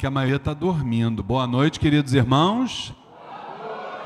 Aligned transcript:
que 0.00 0.06
a 0.06 0.10
maioria 0.10 0.36
está 0.36 0.54
dormindo. 0.54 1.22
Boa 1.22 1.46
noite, 1.46 1.78
queridos 1.78 2.14
irmãos. 2.14 2.94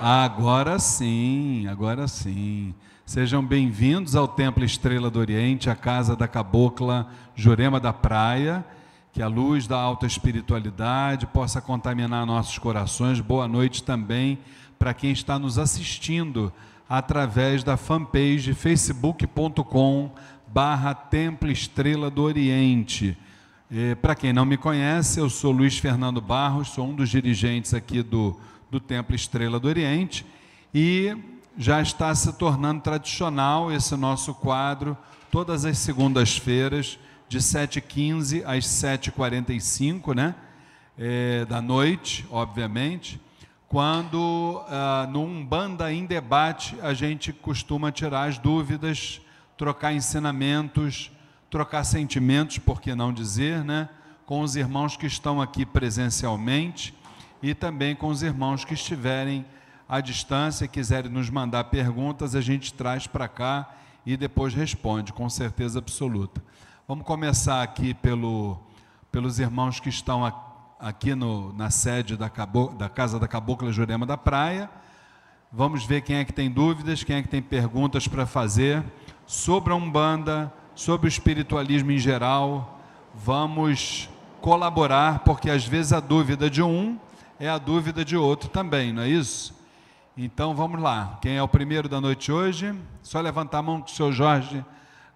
Agora 0.01 0.77
sim, 0.81 1.69
agora 1.69 2.09
sim. 2.09 2.75
Sejam 3.07 3.47
bem-vindos 3.47 4.17
ao 4.17 4.27
Templo 4.27 4.65
Estrela 4.65 5.09
do 5.09 5.21
Oriente, 5.21 5.71
a 5.71 5.77
casa 5.77 6.17
da 6.17 6.27
cabocla 6.27 7.07
Jurema 7.37 7.79
da 7.79 7.93
Praia. 7.93 8.65
Que 9.13 9.23
a 9.23 9.29
luz 9.29 9.69
da 9.69 9.79
alta 9.79 10.05
espiritualidade 10.05 11.29
possa 11.29 11.61
contaminar 11.61 12.27
nossos 12.27 12.59
corações. 12.59 13.21
Boa 13.21 13.47
noite 13.47 13.85
também 13.85 14.41
para 14.77 14.93
quem 14.93 15.13
está 15.13 15.39
nos 15.39 15.61
assistindo 15.61 16.53
através 16.89 17.63
da 17.63 17.77
fanpage 17.77 18.53
facebook.com 18.53 20.11
barra 20.49 20.93
Templo 20.93 21.49
Estrela 21.49 22.11
do 22.11 22.25
Oriente. 22.25 23.17
Para 24.03 24.15
quem 24.15 24.31
não 24.31 24.45
me 24.45 24.59
conhece, 24.59 25.19
eu 25.19 25.31
sou 25.31 25.51
Luiz 25.51 25.79
Fernando 25.79 26.21
Barros, 26.21 26.69
sou 26.69 26.87
um 26.87 26.95
dos 26.95 27.09
dirigentes 27.09 27.73
aqui 27.73 28.03
do, 28.03 28.39
do 28.71 28.79
Templo 28.79 29.17
Estrela 29.17 29.59
do 29.59 29.67
Oriente 29.67 30.25
e 30.73 31.17
já 31.57 31.81
está 31.81 32.15
se 32.15 32.31
tornando 32.35 32.83
tradicional 32.83 33.73
esse 33.73 33.97
nosso 33.97 34.35
quadro, 34.35 34.97
todas 35.31 35.65
as 35.65 35.79
segundas-feiras, 35.79 36.99
de 37.27 37.39
7h15 37.39 38.45
às 38.45 38.67
7h45, 38.67 40.15
né? 40.15 40.35
É, 40.99 41.47
da 41.47 41.63
noite, 41.63 42.27
obviamente, 42.31 43.19
quando 43.67 44.63
ah, 44.69 45.09
no 45.11 45.27
em 45.91 46.05
Debate 46.05 46.77
a 46.83 46.93
gente 46.93 47.33
costuma 47.33 47.91
tirar 47.91 48.29
as 48.29 48.37
dúvidas, 48.37 49.23
trocar 49.57 49.95
ensinamentos, 49.95 51.11
trocar 51.55 51.85
sentimentos, 51.85 52.59
por 52.59 52.81
que 52.81 52.97
não 52.97 53.13
dizer, 53.13 53.63
né? 53.63 53.89
Com 54.27 54.41
os 54.41 54.57
irmãos 54.57 54.97
que 54.97 55.07
estão 55.07 55.41
aqui 55.41 55.65
presencialmente 55.65 56.93
e 57.41 57.55
também 57.55 57.95
com 57.95 58.09
os 58.09 58.25
irmãos 58.25 58.65
que 58.65 58.75
estiverem 58.75 59.47
à 59.89 60.01
distância, 60.01 60.67
quiserem 60.67 61.13
nos 61.13 61.31
mandar 61.31 61.63
perguntas, 61.63 62.35
a 62.35 62.41
gente 62.41 62.75
traz 62.75 63.07
para 63.07 63.29
cá 63.29 63.73
e 64.05 64.17
depois 64.17 64.53
responde, 64.53 65.13
com 65.13 65.31
certeza 65.31 65.79
absoluta. 65.79 66.43
Vamos 66.89 67.07
começar 67.07 67.63
aqui 67.63 67.95
pelo, 67.95 68.61
pelos 69.13 69.39
irmãos 69.39 69.79
que 69.79 69.89
estão 69.89 70.25
aqui 70.81 71.15
no, 71.15 71.53
na 71.53 71.71
sede 71.71 72.17
da, 72.17 72.29
Cabo, 72.29 72.71
da 72.71 72.89
Casa 72.89 73.17
da 73.17 73.29
Cabocla 73.29 73.71
Jurema 73.71 74.05
da 74.05 74.17
Praia. 74.17 74.69
Vamos 75.53 75.87
ver 75.87 76.01
quem 76.01 76.17
é 76.17 76.25
que 76.25 76.33
tem 76.33 76.51
dúvidas, 76.51 77.05
quem 77.05 77.15
é 77.15 77.23
que 77.23 77.29
tem 77.29 77.41
perguntas 77.41 78.09
para 78.09 78.27
fazer 78.27 78.83
sobre 79.25 79.73
a 79.73 79.77
Umbanda, 79.77 80.53
sobre 80.75 81.07
o 81.07 81.09
espiritualismo 81.09 81.91
em 81.93 81.99
geral. 81.99 82.81
Vamos 83.15 84.09
colaborar, 84.41 85.21
porque 85.21 85.51
às 85.51 85.67
vezes 85.67 85.93
a 85.93 86.01
dúvida 86.01 86.51
de 86.51 86.63
um 86.63 86.99
é 87.39 87.49
a 87.49 87.59
dúvida 87.59 88.05
de 88.05 88.17
outro 88.17 88.49
também, 88.49 88.93
não 88.93 89.03
é 89.03 89.09
isso? 89.09 89.55
Então 90.17 90.55
vamos 90.55 90.81
lá. 90.81 91.19
Quem 91.21 91.37
é 91.37 91.43
o 91.43 91.49
primeiro 91.49 91.89
da 91.89 92.01
noite 92.01 92.31
hoje? 92.31 92.75
Só 93.03 93.21
levantar 93.21 93.59
a 93.59 93.63
mão 93.63 93.81
que 93.81 93.91
o 93.91 93.95
senhor 93.95 94.13
Jorge 94.13 94.65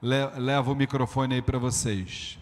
leva 0.03 0.73
o 0.73 0.75
microfone 0.75 1.34
aí 1.37 1.42
para 1.42 1.59
vocês. 1.59 2.39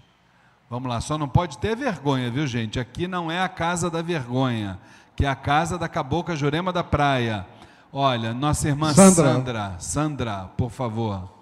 Vamos 0.69 0.89
lá, 0.89 1.01
só 1.01 1.17
não 1.17 1.28
pode 1.28 1.58
ter 1.58 1.77
vergonha, 1.77 2.30
viu 2.30 2.47
gente? 2.47 2.80
Aqui 2.80 3.06
não 3.06 3.30
é 3.30 3.41
a 3.41 3.48
casa 3.48 3.89
da 3.89 4.02
vergonha, 4.02 4.79
que 5.14 5.24
é 5.24 5.29
a 5.29 5.36
casa 5.36 5.79
da 5.79 5.89
Cabocla 5.89 6.35
Jurema 6.35 6.73
da 6.73 6.83
Praia. 6.83 7.46
Olha, 7.92 8.35
nossa 8.35 8.69
irmã 8.69 8.92
Sandra, 8.92 9.33
Sandra, 9.33 9.74
Sandra 9.79 10.51
por 10.57 10.70
favor. 10.70 11.36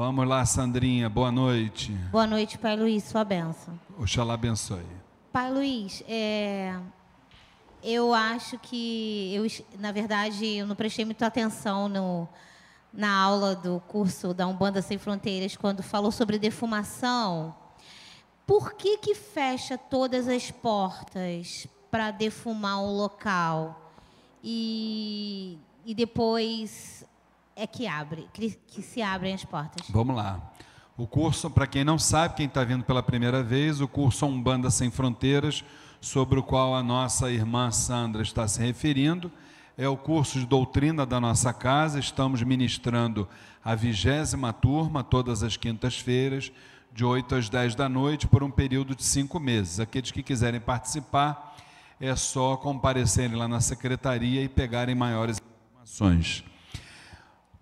Vamos 0.00 0.26
lá, 0.26 0.46
Sandrinha, 0.46 1.10
boa 1.10 1.30
noite. 1.30 1.92
Boa 2.10 2.26
noite, 2.26 2.56
Pai 2.56 2.74
Luiz, 2.74 3.04
sua 3.04 3.22
benção. 3.22 3.78
Oxalá 3.98 4.32
abençoe. 4.32 4.86
Pai 5.30 5.52
Luiz, 5.52 6.02
é, 6.08 6.74
eu 7.82 8.14
acho 8.14 8.58
que, 8.60 9.30
eu, 9.34 9.46
na 9.78 9.92
verdade, 9.92 10.56
eu 10.56 10.66
não 10.66 10.74
prestei 10.74 11.04
muita 11.04 11.26
atenção 11.26 11.86
no, 11.86 12.26
na 12.90 13.12
aula 13.14 13.54
do 13.54 13.78
curso 13.88 14.32
da 14.32 14.46
Umbanda 14.46 14.80
Sem 14.80 14.96
Fronteiras, 14.96 15.54
quando 15.54 15.82
falou 15.82 16.10
sobre 16.10 16.38
defumação. 16.38 17.54
Por 18.46 18.72
que, 18.72 18.96
que 18.96 19.14
fecha 19.14 19.76
todas 19.76 20.26
as 20.28 20.50
portas 20.50 21.66
para 21.90 22.10
defumar 22.10 22.80
um 22.80 22.96
local? 22.96 23.92
E, 24.42 25.58
e 25.84 25.94
depois 25.94 27.04
é 27.60 27.66
que 27.66 27.86
abre, 27.86 28.26
que, 28.32 28.80
se 28.80 29.02
abrem 29.02 29.34
as 29.34 29.44
portas. 29.44 29.86
Vamos 29.90 30.16
lá. 30.16 30.40
O 30.96 31.06
curso, 31.06 31.50
para 31.50 31.66
quem 31.66 31.84
não 31.84 31.98
sabe, 31.98 32.34
quem 32.34 32.46
está 32.46 32.64
vindo 32.64 32.84
pela 32.84 33.02
primeira 33.02 33.42
vez, 33.42 33.82
o 33.82 33.88
curso 33.88 34.24
Umbanda 34.24 34.70
Sem 34.70 34.90
Fronteiras, 34.90 35.62
sobre 36.00 36.38
o 36.38 36.42
qual 36.42 36.74
a 36.74 36.82
nossa 36.82 37.30
irmã 37.30 37.70
Sandra 37.70 38.22
está 38.22 38.48
se 38.48 38.60
referindo, 38.60 39.30
é 39.76 39.86
o 39.86 39.96
curso 39.96 40.38
de 40.38 40.46
doutrina 40.46 41.04
da 41.04 41.20
nossa 41.20 41.52
casa. 41.52 42.00
Estamos 42.00 42.42
ministrando 42.42 43.28
a 43.62 43.74
vigésima 43.74 44.54
turma, 44.54 45.04
todas 45.04 45.42
as 45.42 45.58
quintas-feiras, 45.58 46.50
de 46.92 47.04
8 47.04 47.34
às 47.34 47.48
10 47.50 47.74
da 47.74 47.90
noite, 47.90 48.26
por 48.26 48.42
um 48.42 48.50
período 48.50 48.96
de 48.96 49.04
cinco 49.04 49.38
meses. 49.38 49.80
Aqueles 49.80 50.10
que 50.10 50.22
quiserem 50.22 50.60
participar, 50.60 51.56
é 52.00 52.16
só 52.16 52.56
comparecerem 52.56 53.36
lá 53.36 53.46
na 53.46 53.60
secretaria 53.60 54.42
e 54.42 54.48
pegarem 54.48 54.94
maiores 54.94 55.38
informações. 55.38 56.42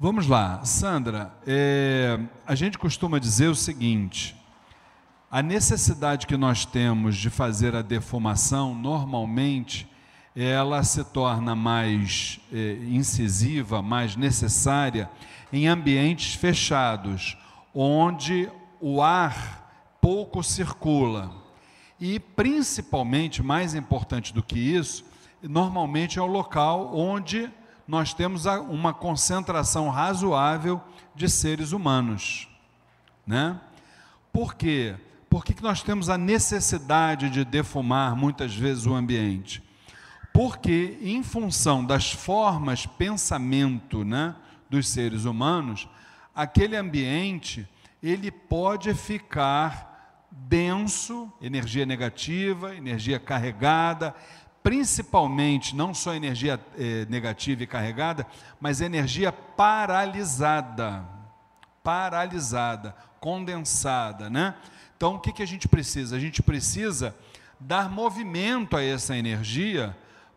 Vamos 0.00 0.28
lá, 0.28 0.64
Sandra. 0.64 1.32
É, 1.44 2.20
a 2.46 2.54
gente 2.54 2.78
costuma 2.78 3.18
dizer 3.18 3.48
o 3.48 3.54
seguinte: 3.56 4.36
a 5.28 5.42
necessidade 5.42 6.24
que 6.24 6.36
nós 6.36 6.64
temos 6.64 7.16
de 7.16 7.28
fazer 7.28 7.74
a 7.74 7.82
defumação, 7.82 8.76
normalmente, 8.76 9.90
ela 10.36 10.84
se 10.84 11.02
torna 11.02 11.56
mais 11.56 12.38
é, 12.52 12.74
incisiva, 12.74 13.82
mais 13.82 14.14
necessária 14.14 15.10
em 15.52 15.66
ambientes 15.66 16.36
fechados, 16.36 17.36
onde 17.74 18.48
o 18.80 19.02
ar 19.02 19.98
pouco 20.00 20.44
circula. 20.44 21.32
E, 21.98 22.20
principalmente, 22.20 23.42
mais 23.42 23.74
importante 23.74 24.32
do 24.32 24.44
que 24.44 24.60
isso, 24.60 25.04
normalmente 25.42 26.20
é 26.20 26.22
o 26.22 26.26
local 26.26 26.96
onde 26.96 27.50
nós 27.88 28.12
temos 28.12 28.44
uma 28.44 28.92
concentração 28.92 29.88
razoável 29.88 30.78
de 31.14 31.26
seres 31.26 31.72
humanos. 31.72 32.46
Né? 33.26 33.58
Por 34.30 34.54
quê? 34.54 34.94
Por 35.30 35.42
que 35.42 35.60
nós 35.62 35.82
temos 35.82 36.10
a 36.10 36.18
necessidade 36.18 37.30
de 37.30 37.46
defumar 37.46 38.14
muitas 38.14 38.54
vezes 38.54 38.84
o 38.84 38.94
ambiente? 38.94 39.62
Porque, 40.34 40.98
em 41.00 41.22
função 41.22 41.82
das 41.82 42.12
formas 42.12 42.84
pensamento 42.84 44.04
né, 44.04 44.36
dos 44.68 44.88
seres 44.88 45.24
humanos, 45.24 45.88
aquele 46.34 46.76
ambiente 46.76 47.66
ele 48.02 48.30
pode 48.30 48.92
ficar 48.94 50.28
denso, 50.30 51.32
energia 51.40 51.84
negativa, 51.84 52.74
energia 52.74 53.18
carregada, 53.18 54.14
principalmente 54.62 55.74
não 55.74 55.94
só 55.94 56.14
energia 56.14 56.60
eh, 56.76 57.06
negativa 57.08 57.62
e 57.62 57.66
carregada, 57.66 58.26
mas 58.60 58.80
energia 58.80 59.32
paralisada, 59.32 61.04
paralisada, 61.82 62.94
condensada, 63.20 64.28
né? 64.28 64.54
Então 64.96 65.14
o 65.14 65.20
que, 65.20 65.32
que 65.32 65.42
a 65.42 65.46
gente 65.46 65.68
precisa? 65.68 66.16
A 66.16 66.20
gente 66.20 66.42
precisa 66.42 67.14
dar 67.58 67.88
movimento 67.88 68.76
a 68.76 68.82
essa 68.82 69.16
energia 69.16 69.96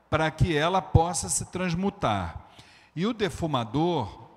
para 0.10 0.30
que 0.30 0.56
ela 0.56 0.82
possa 0.82 1.30
se 1.30 1.46
transmutar. 1.46 2.48
E 2.96 3.06
o 3.06 3.14
defumador, 3.14 4.28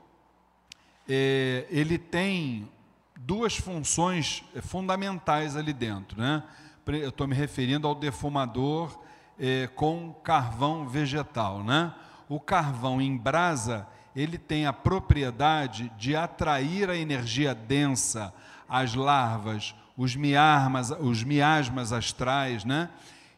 eh, 1.08 1.66
ele 1.68 1.98
tem 1.98 2.68
duas 3.16 3.56
funções 3.56 4.44
eh, 4.54 4.60
fundamentais 4.60 5.56
ali 5.56 5.72
dentro, 5.72 6.20
né? 6.20 6.42
Eu 6.86 7.08
estou 7.08 7.26
me 7.26 7.34
referindo 7.34 7.88
ao 7.88 7.94
defumador 7.94 9.03
é, 9.38 9.68
com 9.74 10.12
carvão 10.22 10.88
vegetal. 10.88 11.62
Né? 11.62 11.92
O 12.28 12.38
carvão 12.40 13.00
em 13.00 13.16
brasa, 13.16 13.86
ele 14.14 14.38
tem 14.38 14.66
a 14.66 14.72
propriedade 14.72 15.92
de 15.98 16.14
atrair 16.14 16.90
a 16.90 16.96
energia 16.96 17.54
densa, 17.54 18.32
as 18.68 18.94
larvas, 18.94 19.74
os 19.96 20.16
miasmas, 20.16 20.90
os 20.90 21.22
miasmas 21.22 21.92
astrais, 21.92 22.64
né? 22.64 22.90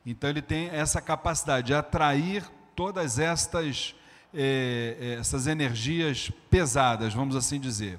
Então 0.04 0.30
ele 0.30 0.40
tem 0.40 0.68
essa 0.68 1.00
capacidade 1.00 1.66
de 1.66 1.74
atrair 1.74 2.44
todas 2.74 3.18
estas 3.18 3.94
é, 4.32 5.16
essas 5.18 5.46
energias 5.46 6.30
pesadas, 6.50 7.14
vamos 7.14 7.34
assim 7.34 7.58
dizer. 7.58 7.98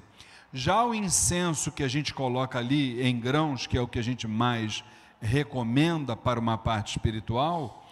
Já 0.52 0.84
o 0.84 0.94
incenso 0.94 1.72
que 1.72 1.82
a 1.82 1.88
gente 1.88 2.14
coloca 2.14 2.58
ali 2.58 3.02
em 3.02 3.18
grãos, 3.18 3.66
que 3.66 3.76
é 3.76 3.80
o 3.80 3.88
que 3.88 3.98
a 3.98 4.02
gente 4.02 4.26
mais 4.26 4.84
recomenda 5.20 6.16
para 6.16 6.38
uma 6.38 6.56
parte 6.56 6.96
espiritual, 6.96 7.84
é, 7.84 7.87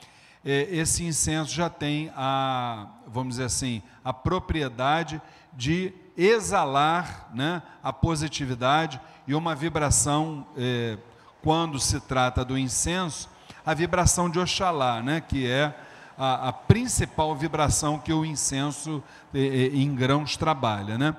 esse 0.50 1.04
incenso 1.04 1.52
já 1.52 1.68
tem 1.68 2.10
a, 2.14 2.86
vamos 3.06 3.34
dizer 3.34 3.44
assim, 3.44 3.82
a 4.04 4.12
propriedade 4.12 5.20
de 5.52 5.92
exalar 6.16 7.30
né, 7.34 7.62
a 7.82 7.92
positividade 7.92 9.00
e 9.26 9.34
uma 9.34 9.54
vibração, 9.54 10.46
é, 10.56 10.96
quando 11.42 11.78
se 11.78 12.00
trata 12.00 12.44
do 12.44 12.56
incenso, 12.56 13.28
a 13.64 13.74
vibração 13.74 14.30
de 14.30 14.38
Oxalá, 14.38 15.02
né? 15.02 15.20
que 15.20 15.50
é 15.50 15.74
a, 16.16 16.48
a 16.48 16.52
principal 16.52 17.34
vibração 17.34 17.98
que 17.98 18.12
o 18.12 18.24
incenso 18.24 19.02
eh, 19.34 19.70
em 19.72 19.92
grãos 19.92 20.36
trabalha. 20.36 20.96
Né? 20.96 21.16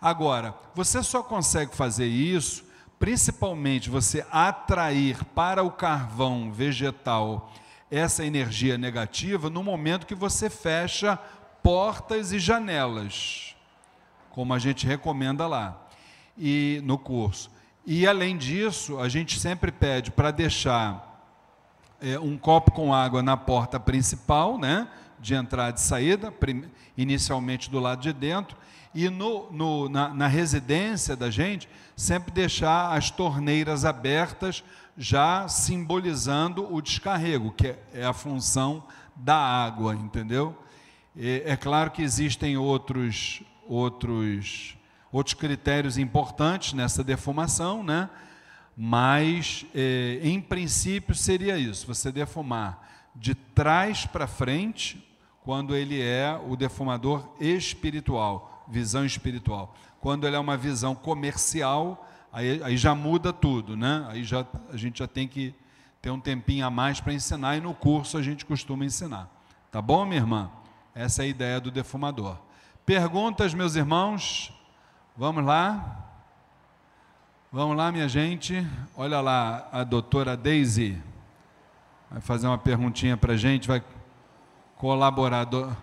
Agora, 0.00 0.54
você 0.76 1.02
só 1.02 1.24
consegue 1.24 1.74
fazer 1.74 2.06
isso, 2.06 2.64
principalmente 3.00 3.90
você 3.90 4.24
atrair 4.30 5.24
para 5.34 5.64
o 5.64 5.72
carvão 5.72 6.52
vegetal 6.52 7.52
essa 7.90 8.24
energia 8.24 8.76
negativa 8.76 9.48
no 9.48 9.62
momento 9.62 10.06
que 10.06 10.14
você 10.14 10.50
fecha 10.50 11.18
portas 11.62 12.32
e 12.32 12.38
janelas, 12.38 13.56
como 14.30 14.52
a 14.54 14.58
gente 14.58 14.86
recomenda 14.86 15.46
lá 15.46 15.88
e 16.36 16.80
no 16.84 16.98
curso. 16.98 17.50
E 17.84 18.06
além 18.06 18.36
disso, 18.36 18.98
a 18.98 19.08
gente 19.08 19.40
sempre 19.40 19.72
pede 19.72 20.10
para 20.10 20.30
deixar 20.30 21.08
é, 22.00 22.18
um 22.18 22.36
copo 22.36 22.70
com 22.70 22.94
água 22.94 23.22
na 23.22 23.36
porta 23.36 23.80
principal, 23.80 24.58
né, 24.58 24.86
de 25.18 25.34
entrada 25.34 25.76
e 25.76 25.80
saída, 25.80 26.32
inicialmente 26.96 27.70
do 27.70 27.80
lado 27.80 28.02
de 28.02 28.12
dentro, 28.12 28.56
e 28.94 29.08
no, 29.08 29.50
no, 29.50 29.88
na, 29.88 30.08
na 30.10 30.26
residência 30.26 31.16
da 31.16 31.30
gente, 31.30 31.68
sempre 31.96 32.30
deixar 32.30 32.96
as 32.96 33.10
torneiras 33.10 33.84
abertas, 33.84 34.62
já 34.98 35.46
simbolizando 35.46 36.74
o 36.74 36.82
descarrego, 36.82 37.52
que 37.52 37.74
é, 37.94 38.04
a 38.04 38.12
função 38.12 38.84
da 39.14 39.36
água, 39.36 39.94
entendeu? 39.94 40.56
É 41.16 41.56
claro 41.56 41.90
que 41.90 42.02
existem 42.02 42.56
outros, 42.56 43.42
outros, 43.66 44.76
outros 45.10 45.34
critérios 45.34 45.98
importantes 45.98 46.74
nessa 46.74 47.02
defumação, 47.02 47.82
né? 47.82 48.08
mas 48.80 49.66
é, 49.74 50.20
em 50.22 50.40
princípio 50.40 51.12
seria 51.12 51.58
isso: 51.58 51.84
você 51.86 52.12
defumar 52.12 52.88
de 53.14 53.34
trás 53.34 54.06
para 54.06 54.28
frente, 54.28 55.04
quando 55.42 55.74
ele 55.74 56.00
é 56.00 56.40
o 56.46 56.54
defumador 56.54 57.34
espiritual, 57.40 58.64
visão 58.68 59.04
espiritual. 59.04 59.74
Quando 60.00 60.26
ele 60.26 60.36
é 60.36 60.38
uma 60.38 60.56
visão 60.56 60.94
comercial, 60.94 62.08
aí, 62.32 62.62
aí 62.62 62.76
já 62.76 62.94
muda 62.94 63.32
tudo, 63.32 63.76
né? 63.76 64.06
Aí 64.08 64.24
já, 64.24 64.46
a 64.72 64.76
gente 64.76 64.98
já 64.98 65.06
tem 65.06 65.26
que 65.26 65.54
ter 66.00 66.10
um 66.10 66.20
tempinho 66.20 66.66
a 66.66 66.70
mais 66.70 67.00
para 67.00 67.12
ensinar, 67.12 67.56
e 67.56 67.60
no 67.60 67.74
curso 67.74 68.16
a 68.16 68.22
gente 68.22 68.44
costuma 68.44 68.84
ensinar. 68.84 69.28
Tá 69.70 69.82
bom, 69.82 70.04
minha 70.04 70.20
irmã? 70.20 70.50
Essa 70.94 71.22
é 71.22 71.26
a 71.26 71.28
ideia 71.28 71.60
do 71.60 71.70
defumador. 71.70 72.38
Perguntas, 72.86 73.52
meus 73.52 73.76
irmãos? 73.76 74.52
Vamos 75.16 75.44
lá? 75.44 76.06
Vamos 77.52 77.76
lá, 77.76 77.90
minha 77.90 78.08
gente. 78.08 78.66
Olha 78.96 79.20
lá, 79.20 79.68
a 79.72 79.84
doutora 79.84 80.36
Daisy 80.36 81.02
vai 82.10 82.20
fazer 82.20 82.46
uma 82.46 82.58
perguntinha 82.58 83.16
para 83.16 83.34
a 83.34 83.36
gente, 83.36 83.68
vai 83.68 83.82
colaborar. 84.76 85.44
Do, 85.44 85.76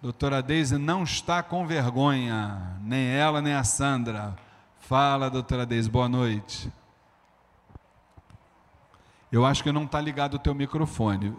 doutora 0.00 0.42
Daisy 0.42 0.76
não 0.76 1.02
está 1.02 1.42
com 1.42 1.66
vergonha, 1.66 2.78
nem 2.80 3.06
ela, 3.08 3.40
nem 3.40 3.54
a 3.54 3.64
Sandra. 3.64 4.36
Fala, 4.88 5.30
doutora 5.30 5.64
Deise, 5.64 5.88
boa 5.88 6.06
noite. 6.06 6.70
Eu 9.32 9.46
acho 9.46 9.62
que 9.62 9.72
não 9.72 9.84
está 9.84 9.98
ligado 9.98 10.34
o 10.34 10.38
teu 10.38 10.54
microfone. 10.54 11.34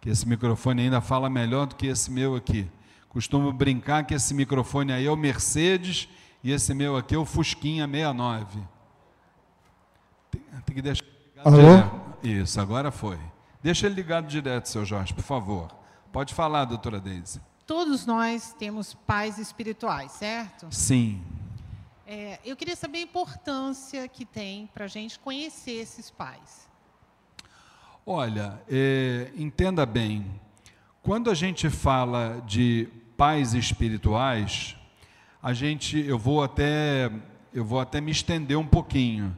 que 0.00 0.10
esse 0.10 0.28
microfone 0.28 0.82
ainda 0.82 1.00
fala 1.00 1.28
melhor 1.28 1.66
do 1.66 1.74
que 1.74 1.88
esse 1.88 2.08
meu 2.08 2.36
aqui. 2.36 2.70
Costumo 3.08 3.52
brincar 3.52 4.04
que 4.04 4.14
esse 4.14 4.32
microfone 4.32 4.92
aí 4.92 5.04
é 5.04 5.10
o 5.10 5.16
Mercedes 5.16 6.08
e 6.44 6.52
esse 6.52 6.72
meu 6.72 6.96
aqui 6.96 7.16
é 7.16 7.18
o 7.18 7.24
Fusquinha 7.24 7.88
69. 7.88 8.60
Tem, 10.30 10.40
tem 10.64 10.76
que 10.76 10.82
deixar 10.82 11.04
ligado 11.04 11.48
Alô? 11.48 11.56
direto. 11.56 12.16
Isso, 12.22 12.60
agora 12.60 12.92
foi. 12.92 13.18
Deixa 13.60 13.86
ele 13.86 13.96
ligado 13.96 14.28
direto, 14.28 14.68
seu 14.68 14.84
Jorge, 14.84 15.12
por 15.12 15.24
favor. 15.24 15.72
Pode 16.12 16.32
falar, 16.32 16.66
doutora 16.66 17.00
Deise. 17.00 17.40
Todos 17.66 18.06
nós 18.06 18.54
temos 18.56 18.94
pais 18.94 19.38
espirituais, 19.38 20.12
certo? 20.12 20.68
Sim. 20.70 21.20
É, 22.06 22.38
eu 22.44 22.56
queria 22.56 22.76
saber 22.76 22.98
a 22.98 23.02
importância 23.02 24.06
que 24.06 24.24
tem 24.24 24.68
para 24.72 24.84
a 24.84 24.88
gente 24.88 25.18
conhecer 25.18 25.72
esses 25.72 26.08
pais. 26.08 26.68
Olha, 28.06 28.62
é, 28.70 29.32
entenda 29.34 29.84
bem, 29.84 30.24
quando 31.02 31.28
a 31.28 31.34
gente 31.34 31.68
fala 31.68 32.40
de 32.46 32.88
pais 33.16 33.52
espirituais, 33.52 34.76
a 35.42 35.52
gente, 35.52 35.98
eu 35.98 36.16
vou 36.16 36.44
até, 36.44 37.10
eu 37.52 37.64
vou 37.64 37.80
até 37.80 38.00
me 38.00 38.12
estender 38.12 38.56
um 38.56 38.66
pouquinho, 38.66 39.36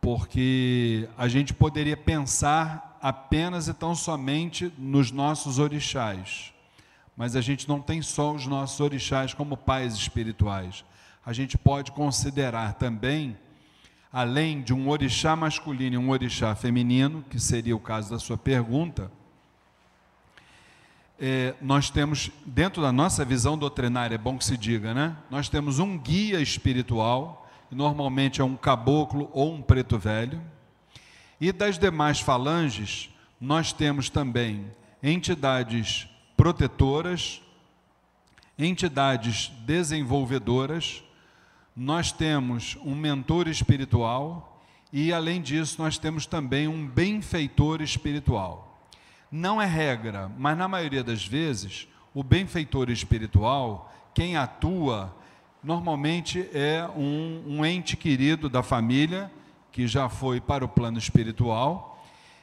porque 0.00 1.08
a 1.18 1.26
gente 1.26 1.52
poderia 1.52 1.96
pensar 1.96 2.96
apenas 3.02 3.66
e 3.66 3.74
tão 3.74 3.96
somente 3.96 4.72
nos 4.78 5.10
nossos 5.10 5.58
orixás, 5.58 6.52
mas 7.16 7.36
a 7.36 7.40
gente 7.40 7.68
não 7.68 7.80
tem 7.80 8.00
só 8.02 8.32
os 8.32 8.46
nossos 8.46 8.80
orixás 8.80 9.34
como 9.34 9.56
pais 9.56 9.94
espirituais. 9.94 10.84
A 11.24 11.32
gente 11.32 11.58
pode 11.58 11.92
considerar 11.92 12.74
também 12.74 13.36
além 14.12 14.60
de 14.62 14.74
um 14.74 14.88
orixá 14.88 15.36
masculino 15.36 15.94
e 15.94 15.98
um 15.98 16.10
orixá 16.10 16.54
feminino, 16.54 17.24
que 17.30 17.38
seria 17.38 17.76
o 17.76 17.80
caso 17.80 18.10
da 18.10 18.18
sua 18.18 18.36
pergunta, 18.36 19.10
é, 21.18 21.54
nós 21.60 21.90
temos, 21.90 22.30
dentro 22.46 22.80
da 22.80 22.90
nossa 22.90 23.24
visão 23.24 23.56
doutrinária, 23.56 24.14
é 24.14 24.18
bom 24.18 24.38
que 24.38 24.44
se 24.44 24.56
diga, 24.56 24.94
né? 24.94 25.16
Nós 25.30 25.48
temos 25.48 25.78
um 25.78 25.98
guia 25.98 26.40
espiritual, 26.40 27.46
normalmente 27.70 28.40
é 28.40 28.44
um 28.44 28.56
caboclo 28.56 29.30
ou 29.32 29.54
um 29.54 29.60
preto 29.60 29.98
velho, 29.98 30.40
e 31.38 31.52
das 31.52 31.78
demais 31.78 32.20
falanges, 32.20 33.10
nós 33.40 33.72
temos 33.72 34.08
também 34.08 34.66
entidades 35.02 36.08
protetoras, 36.40 37.42
entidades 38.58 39.52
desenvolvedoras, 39.66 41.04
nós 41.76 42.12
temos 42.12 42.78
um 42.82 42.94
mentor 42.94 43.46
espiritual 43.46 44.64
e, 44.90 45.12
além 45.12 45.42
disso, 45.42 45.82
nós 45.82 45.98
temos 45.98 46.24
também 46.24 46.66
um 46.66 46.88
benfeitor 46.88 47.82
espiritual. 47.82 48.88
Não 49.30 49.60
é 49.60 49.66
regra, 49.66 50.32
mas 50.38 50.56
na 50.56 50.66
maioria 50.66 51.04
das 51.04 51.26
vezes, 51.26 51.86
o 52.14 52.24
benfeitor 52.24 52.88
espiritual, 52.88 53.92
quem 54.14 54.38
atua, 54.38 55.14
normalmente 55.62 56.48
é 56.54 56.88
um, 56.96 57.58
um 57.58 57.66
ente 57.66 57.98
querido 57.98 58.48
da 58.48 58.62
família 58.62 59.30
que 59.70 59.86
já 59.86 60.08
foi 60.08 60.40
para 60.40 60.64
o 60.64 60.68
plano 60.68 60.96
espiritual 60.96 61.89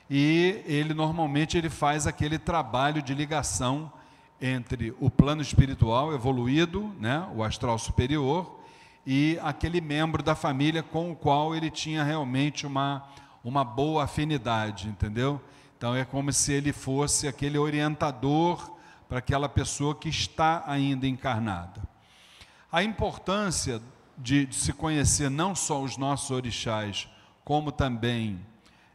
e 0.10 0.64
ele 0.66 0.94
normalmente 0.94 1.58
ele 1.58 1.70
faz 1.70 2.08
aquele 2.08 2.40
trabalho 2.40 3.02
de 3.02 3.14
ligação 3.14 3.92
entre 4.40 4.94
o 5.00 5.10
plano 5.10 5.42
espiritual 5.42 6.14
evoluído, 6.14 6.94
né, 7.00 7.28
o 7.36 7.44
astral 7.44 7.78
superior, 7.78 8.60
e 9.06 9.40
aquele 9.42 9.82
membro 9.82 10.22
da 10.22 10.36
família 10.36 10.84
com 10.84 11.12
o 11.12 11.16
qual 11.16 11.56
ele 11.56 11.72
tinha 11.72 12.04
realmente 12.04 12.68
uma, 12.68 13.08
uma 13.44 13.64
boa 13.64 14.04
afinidade, 14.04 14.88
entendeu? 14.88 15.42
Então 15.78 15.96
é 15.96 16.04
como 16.04 16.32
se 16.34 16.52
ele 16.52 16.74
fosse 16.74 17.28
aquele 17.28 17.58
orientador 17.58 18.76
para 19.08 19.20
aquela 19.20 19.48
pessoa 19.48 19.96
que 19.96 20.10
está 20.10 20.64
ainda 20.68 21.08
encarnada. 21.08 21.82
A 22.72 22.84
importância 22.84 23.82
de, 24.18 24.46
de 24.46 24.56
se 24.56 24.74
conhecer 24.74 25.30
não 25.30 25.56
só 25.56 25.82
os 25.82 25.96
nossos 25.96 26.32
orixás, 26.32 27.08
como 27.46 27.72
também 27.72 28.40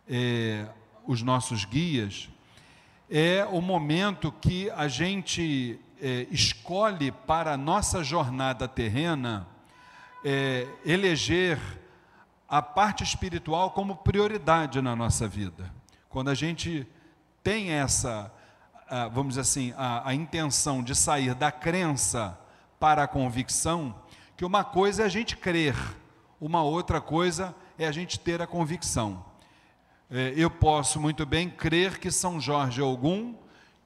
é, 0.08 0.66
os 1.06 1.22
nossos 1.22 1.64
guias, 1.64 2.28
é 3.10 3.46
o 3.50 3.60
momento 3.60 4.32
que 4.32 4.70
a 4.70 4.88
gente 4.88 5.78
é, 6.00 6.26
escolhe 6.30 7.12
para 7.12 7.52
a 7.52 7.56
nossa 7.56 8.02
jornada 8.02 8.66
terrena 8.66 9.46
é, 10.24 10.66
eleger 10.84 11.58
a 12.48 12.62
parte 12.62 13.04
espiritual 13.04 13.70
como 13.70 13.96
prioridade 13.96 14.80
na 14.80 14.96
nossa 14.96 15.28
vida. 15.28 15.72
Quando 16.08 16.28
a 16.28 16.34
gente 16.34 16.86
tem 17.42 17.70
essa, 17.70 18.30
vamos 19.10 19.30
dizer 19.30 19.40
assim, 19.40 19.74
a, 19.76 20.08
a 20.08 20.14
intenção 20.14 20.82
de 20.82 20.94
sair 20.94 21.34
da 21.34 21.50
crença 21.50 22.38
para 22.78 23.04
a 23.04 23.08
convicção, 23.08 23.94
que 24.36 24.44
uma 24.44 24.64
coisa 24.64 25.02
é 25.02 25.06
a 25.06 25.08
gente 25.08 25.36
crer, 25.36 25.74
uma 26.40 26.62
outra 26.62 27.00
coisa 27.00 27.54
é 27.78 27.86
a 27.86 27.92
gente 27.92 28.18
ter 28.20 28.42
a 28.42 28.46
convicção. 28.46 29.31
É, 30.14 30.34
eu 30.36 30.50
posso 30.50 31.00
muito 31.00 31.24
bem 31.24 31.48
crer 31.48 31.98
que 31.98 32.10
São 32.10 32.38
Jorge 32.38 32.82
é 32.82 32.84
Ogum, 32.84 33.34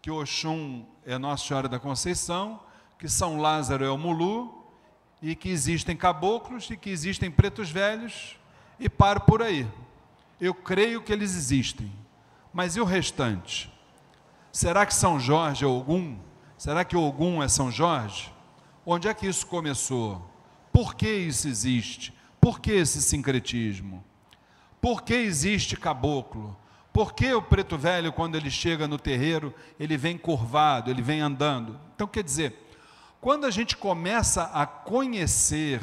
que 0.03 0.11
Oxum 0.11 0.85
é 1.05 1.17
Nossa 1.17 1.47
Senhora 1.47 1.69
da 1.69 1.79
Conceição, 1.79 2.59
que 2.99 3.09
São 3.09 3.39
Lázaro 3.39 3.85
é 3.85 3.91
o 3.91 3.97
Mulu, 3.97 4.67
e 5.23 5.37
que 5.37 5.49
existem 5.49 5.97
caboclos 5.97 6.69
e 6.69 6.77
que 6.77 6.91
existem 6.91 7.31
pretos 7.31 7.71
velhos 7.71 8.37
e 8.81 8.89
paro 8.89 9.21
por 9.21 9.41
aí. 9.41 9.69
Eu 10.41 10.53
creio 10.53 11.01
que 11.01 11.13
eles 11.13 11.37
existem. 11.37 11.93
Mas 12.53 12.75
e 12.75 12.81
o 12.81 12.85
restante? 12.85 13.73
Será 14.51 14.85
que 14.85 14.95
São 14.95 15.21
Jorge 15.21 15.65
é 15.65 15.69
Ogum? 15.69 16.19
Será 16.59 16.85
que 16.85 16.97
Ogum 16.97 17.41
é 17.41 17.47
São 17.47 17.71
Jorge? 17.71 18.35
Onde 18.85 19.07
é 19.07 19.15
que 19.15 19.29
isso 19.29 19.47
começou? 19.47 20.29
Por 20.73 20.97
que 20.97 21.09
isso 21.09 21.47
existe? 21.47 22.13
Por 22.41 22.59
que 22.59 22.73
esse 22.73 23.01
sincretismo? 23.01 24.05
Por 24.87 25.03
que 25.03 25.15
existe 25.15 25.77
caboclo? 25.77 26.57
Por 26.93 27.13
que 27.13 27.35
o 27.35 27.43
preto 27.43 27.77
velho, 27.77 28.13
quando 28.13 28.37
ele 28.37 28.49
chega 28.49 28.87
no 28.87 28.97
terreiro, 28.97 29.53
ele 29.81 29.97
vem 29.97 30.17
curvado, 30.17 30.93
ele 30.93 31.03
vem 31.03 31.21
andando? 31.21 31.77
Então, 31.97 32.07
quer 32.07 32.23
dizer, 32.23 32.71
quando 33.21 33.47
a 33.47 33.51
gente 33.51 33.77
começa 33.77 34.45
a 34.45 34.65
conhecer, 34.65 35.83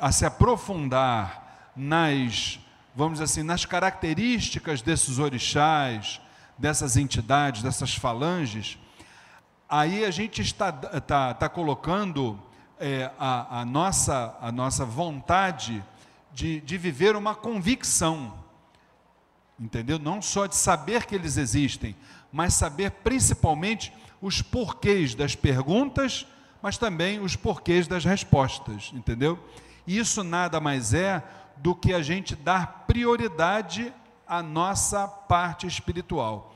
a 0.00 0.12
se 0.12 0.24
aprofundar 0.24 1.72
nas, 1.74 2.60
vamos 2.94 3.14
dizer 3.14 3.24
assim, 3.24 3.42
nas 3.42 3.64
características 3.64 4.80
desses 4.80 5.18
orixás, 5.18 6.20
dessas 6.56 6.96
entidades, 6.96 7.64
dessas 7.64 7.96
falanges, 7.96 8.78
aí 9.68 10.04
a 10.04 10.12
gente 10.12 10.40
está, 10.40 10.72
está, 10.94 11.32
está 11.32 11.48
colocando 11.48 12.40
é, 12.78 13.10
a, 13.18 13.62
a, 13.62 13.64
nossa, 13.64 14.36
a 14.40 14.52
nossa 14.52 14.84
vontade 14.84 15.84
de, 16.32 16.60
de 16.60 16.78
viver 16.78 17.16
uma 17.16 17.34
convicção, 17.34 18.44
entendeu? 19.58 19.98
Não 19.98 20.22
só 20.22 20.46
de 20.46 20.56
saber 20.56 21.06
que 21.06 21.14
eles 21.14 21.36
existem, 21.36 21.96
mas 22.32 22.54
saber 22.54 22.90
principalmente 22.90 23.92
os 24.20 24.42
porquês 24.42 25.14
das 25.14 25.34
perguntas, 25.34 26.26
mas 26.62 26.76
também 26.76 27.20
os 27.20 27.36
porquês 27.36 27.86
das 27.86 28.04
respostas, 28.04 28.90
entendeu? 28.94 29.38
Isso 29.86 30.22
nada 30.22 30.60
mais 30.60 30.92
é 30.92 31.22
do 31.56 31.74
que 31.74 31.92
a 31.92 32.02
gente 32.02 32.36
dar 32.36 32.84
prioridade 32.86 33.92
à 34.26 34.42
nossa 34.42 35.08
parte 35.08 35.66
espiritual. 35.66 36.54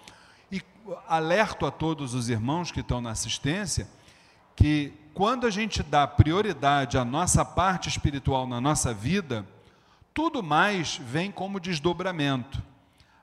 E 0.51 0.61
alerto 1.09 1.65
a 1.65 1.71
todos 1.71 2.15
os 2.15 2.29
irmãos 2.29 2.71
que 2.71 2.81
estão 2.81 3.01
na 3.01 3.11
assistência 3.11 3.89
que 4.55 4.93
quando 5.15 5.47
a 5.47 5.51
gente 5.51 5.83
dá 5.83 6.07
prioridade 6.07 6.97
à 6.97 7.05
nossa 7.05 7.45
parte 7.45 7.89
espiritual 7.89 8.47
na 8.47 8.61
nossa 8.61 8.93
vida, 8.93 9.47
tudo 10.15 10.43
mais 10.43 10.97
vem 10.97 11.31
como 11.31 11.61
desdobramento. 11.61 12.63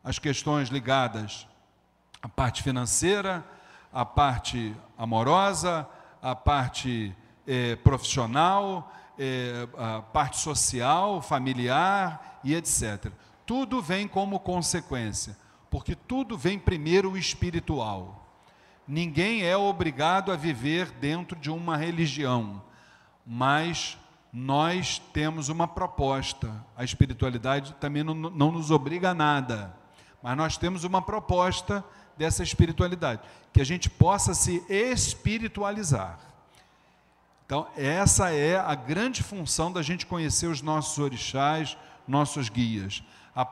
As 0.04 0.18
questões 0.18 0.70
ligadas 0.70 1.48
à 2.22 2.28
parte 2.28 2.64
financeira, 2.64 3.46
à 3.94 4.06
parte 4.06 4.76
amorosa, 4.98 5.88
à 6.22 6.36
parte 6.36 7.16
eh, 7.48 7.76
profissional, 7.78 8.92
eh, 9.18 9.68
a 9.78 10.02
parte 10.02 10.38
social, 10.38 11.22
familiar 11.22 12.40
e 12.44 12.56
etc. 12.56 13.12
Tudo 13.46 13.82
vem 13.82 14.08
como 14.08 14.40
consequência, 14.40 15.38
porque 15.70 15.96
tudo 15.96 16.38
vem 16.38 16.58
primeiro 16.58 17.12
o 17.12 17.18
espiritual. 17.18 18.28
Ninguém 18.88 19.44
é 19.44 19.56
obrigado 19.56 20.32
a 20.32 20.36
viver 20.36 20.90
dentro 20.92 21.38
de 21.38 21.52
uma 21.52 21.78
religião, 21.78 22.62
mas 23.24 23.99
nós 24.32 25.00
temos 25.14 25.50
uma 25.50 25.68
proposta. 25.68 26.64
A 26.78 26.84
espiritualidade 26.84 27.74
também 27.80 28.04
não, 28.04 28.14
não 28.14 28.52
nos 28.52 28.72
obriga 28.72 29.12
a 29.12 29.14
nada, 29.14 29.76
mas 30.22 30.38
nós 30.38 30.58
temos 30.58 30.84
uma 30.84 31.02
proposta 31.02 31.84
dessa 32.18 32.44
espiritualidade, 32.44 33.22
que 33.54 33.62
a 33.62 33.66
gente 33.66 33.90
possa 33.90 34.34
se 34.34 34.64
espiritualizar. 34.70 36.20
Então, 37.46 37.68
essa 37.76 38.30
é 38.32 38.58
a 38.58 38.76
grande 38.76 39.24
função 39.24 39.72
da 39.72 39.82
gente 39.82 40.06
conhecer 40.06 40.48
os 40.48 40.62
nossos 40.62 41.00
orixás, 41.00 41.78
nossos 42.08 42.50
guias, 42.50 43.02
a, 43.34 43.48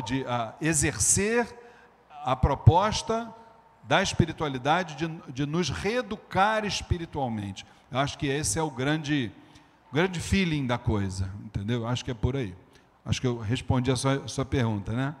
de 0.00 0.24
a 0.26 0.54
exercer 0.60 1.54
a 2.24 2.34
proposta 2.34 3.34
da 3.82 4.02
espiritualidade 4.02 4.94
de, 4.94 5.32
de 5.32 5.44
nos 5.44 5.68
reeducar 5.68 6.64
espiritualmente. 6.64 7.66
Eu 7.90 7.98
acho 7.98 8.16
que 8.16 8.26
esse 8.26 8.58
é 8.58 8.62
o 8.62 8.70
grande 8.70 9.30
grande 9.94 10.18
feeling 10.18 10.66
da 10.66 10.76
coisa, 10.76 11.30
entendeu? 11.44 11.86
Acho 11.86 12.04
que 12.04 12.10
é 12.10 12.14
por 12.14 12.34
aí. 12.34 12.52
Acho 13.04 13.20
que 13.20 13.28
eu 13.28 13.38
respondi 13.38 13.92
a 13.92 13.96
sua, 13.96 14.24
a 14.24 14.26
sua 14.26 14.44
pergunta, 14.44 14.92
né? 14.92 15.14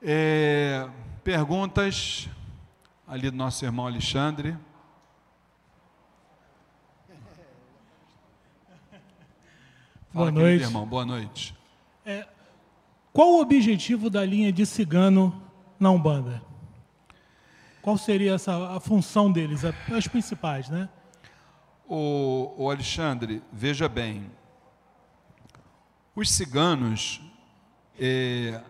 É, 0.00 0.88
perguntas 1.24 2.28
ali 3.08 3.28
do 3.28 3.36
nosso 3.36 3.64
irmão 3.64 3.84
Alexandre. 3.84 4.56
Fala, 10.14 10.16
boa 10.30 10.30
noite. 10.30 10.62
irmão, 10.62 10.86
boa 10.86 11.04
noite. 11.04 11.52
É, 12.04 12.24
qual 13.12 13.30
o 13.30 13.40
objetivo 13.40 14.08
da 14.08 14.24
linha 14.24 14.52
de 14.52 14.64
cigano 14.64 15.42
na 15.80 15.90
Umbanda? 15.90 16.40
Qual 17.82 17.98
seria 17.98 18.34
essa, 18.34 18.76
a 18.76 18.78
função 18.78 19.32
deles, 19.32 19.64
as 19.64 20.06
principais, 20.06 20.68
né? 20.68 20.88
O, 21.88 22.54
o 22.56 22.70
Alexandre, 22.70 23.42
veja 23.52 23.88
bem, 23.88 24.30
os 26.16 26.30
ciganos, 26.30 27.20
é, 27.98 28.60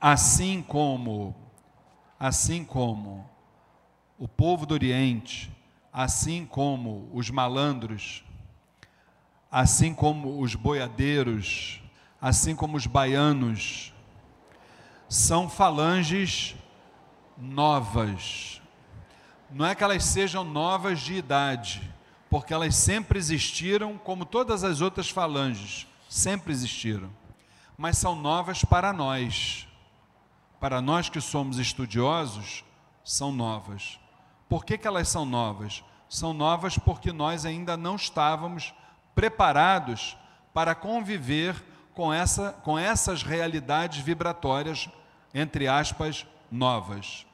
assim 0.00 0.60
como, 0.60 1.34
assim 2.18 2.64
como 2.64 3.28
o 4.18 4.26
povo 4.26 4.66
do 4.66 4.74
Oriente, 4.74 5.50
assim 5.92 6.44
como 6.44 7.08
os 7.12 7.30
malandros, 7.30 8.24
assim 9.50 9.94
como 9.94 10.40
os 10.40 10.54
boiadeiros, 10.54 11.80
assim 12.20 12.54
como 12.54 12.76
os 12.76 12.86
baianos, 12.86 13.94
são 15.08 15.48
falanges 15.48 16.54
novas. 17.36 18.60
Não 19.50 19.64
é 19.64 19.74
que 19.74 19.82
elas 19.82 20.04
sejam 20.04 20.44
novas 20.44 21.00
de 21.00 21.14
idade, 21.14 21.97
porque 22.30 22.52
elas 22.52 22.74
sempre 22.74 23.18
existiram, 23.18 23.96
como 23.96 24.24
todas 24.24 24.64
as 24.64 24.80
outras 24.80 25.08
falanges, 25.08 25.86
sempre 26.08 26.52
existiram, 26.52 27.10
mas 27.76 27.96
são 27.96 28.14
novas 28.14 28.64
para 28.64 28.92
nós. 28.92 29.66
Para 30.60 30.82
nós 30.82 31.08
que 31.08 31.20
somos 31.20 31.58
estudiosos, 31.58 32.64
são 33.04 33.30
novas. 33.30 33.98
Por 34.48 34.64
que, 34.64 34.76
que 34.76 34.86
elas 34.86 35.08
são 35.08 35.24
novas? 35.24 35.84
São 36.08 36.32
novas 36.32 36.76
porque 36.76 37.12
nós 37.12 37.46
ainda 37.46 37.76
não 37.76 37.96
estávamos 37.96 38.74
preparados 39.14 40.16
para 40.52 40.74
conviver 40.74 41.54
com, 41.94 42.12
essa, 42.12 42.52
com 42.64 42.78
essas 42.78 43.22
realidades 43.22 44.02
vibratórias, 44.02 44.88
entre 45.32 45.68
aspas, 45.68 46.26
novas. 46.50 47.26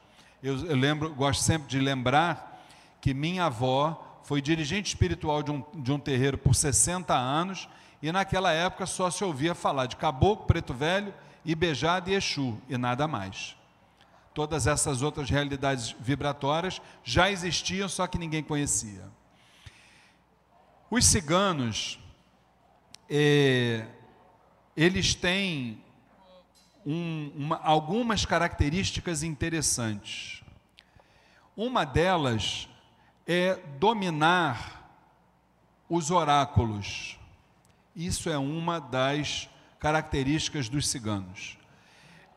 Eu, 0.43 0.65
eu 0.67 0.75
lembro, 0.75 1.13
gosto 1.13 1.41
sempre 1.41 1.67
de 1.67 1.79
lembrar 1.79 2.63
que 3.01 3.13
minha 3.13 3.45
avó 3.45 4.04
foi 4.25 4.41
dirigente 4.41 4.87
espiritual 4.87 5.43
de 5.43 5.51
um, 5.51 5.63
de 5.75 5.91
um 5.91 5.99
terreiro 5.99 6.35
por 6.35 6.55
60 6.55 7.13
anos 7.13 7.69
e 8.01 8.11
naquela 8.11 8.51
época 8.51 8.87
só 8.87 9.11
se 9.11 9.23
ouvia 9.23 9.53
falar 9.53 9.85
de 9.85 9.95
caboclo, 9.95 10.47
preto 10.47 10.73
velho, 10.73 11.13
Ibejada 11.45 12.09
e 12.09 12.15
Exu 12.15 12.59
e 12.67 12.75
nada 12.75 13.07
mais. 13.07 13.55
Todas 14.33 14.65
essas 14.65 15.03
outras 15.03 15.29
realidades 15.29 15.95
vibratórias 15.99 16.81
já 17.03 17.29
existiam, 17.29 17.87
só 17.87 18.07
que 18.07 18.17
ninguém 18.17 18.41
conhecia. 18.41 19.03
Os 20.89 21.05
ciganos, 21.05 21.99
é, 23.07 23.85
eles 24.75 25.13
têm 25.13 25.83
um, 26.83 27.31
uma, 27.35 27.57
algumas 27.57 28.25
características 28.25 29.21
interessantes. 29.21 30.43
Uma 31.55 31.85
delas 31.85 32.67
é 33.27 33.55
dominar 33.79 34.99
os 35.89 36.11
oráculos. 36.11 37.17
Isso 37.95 38.29
é 38.29 38.37
uma 38.37 38.79
das 38.79 39.49
características 39.79 40.69
dos 40.69 40.87
ciganos. 40.87 41.57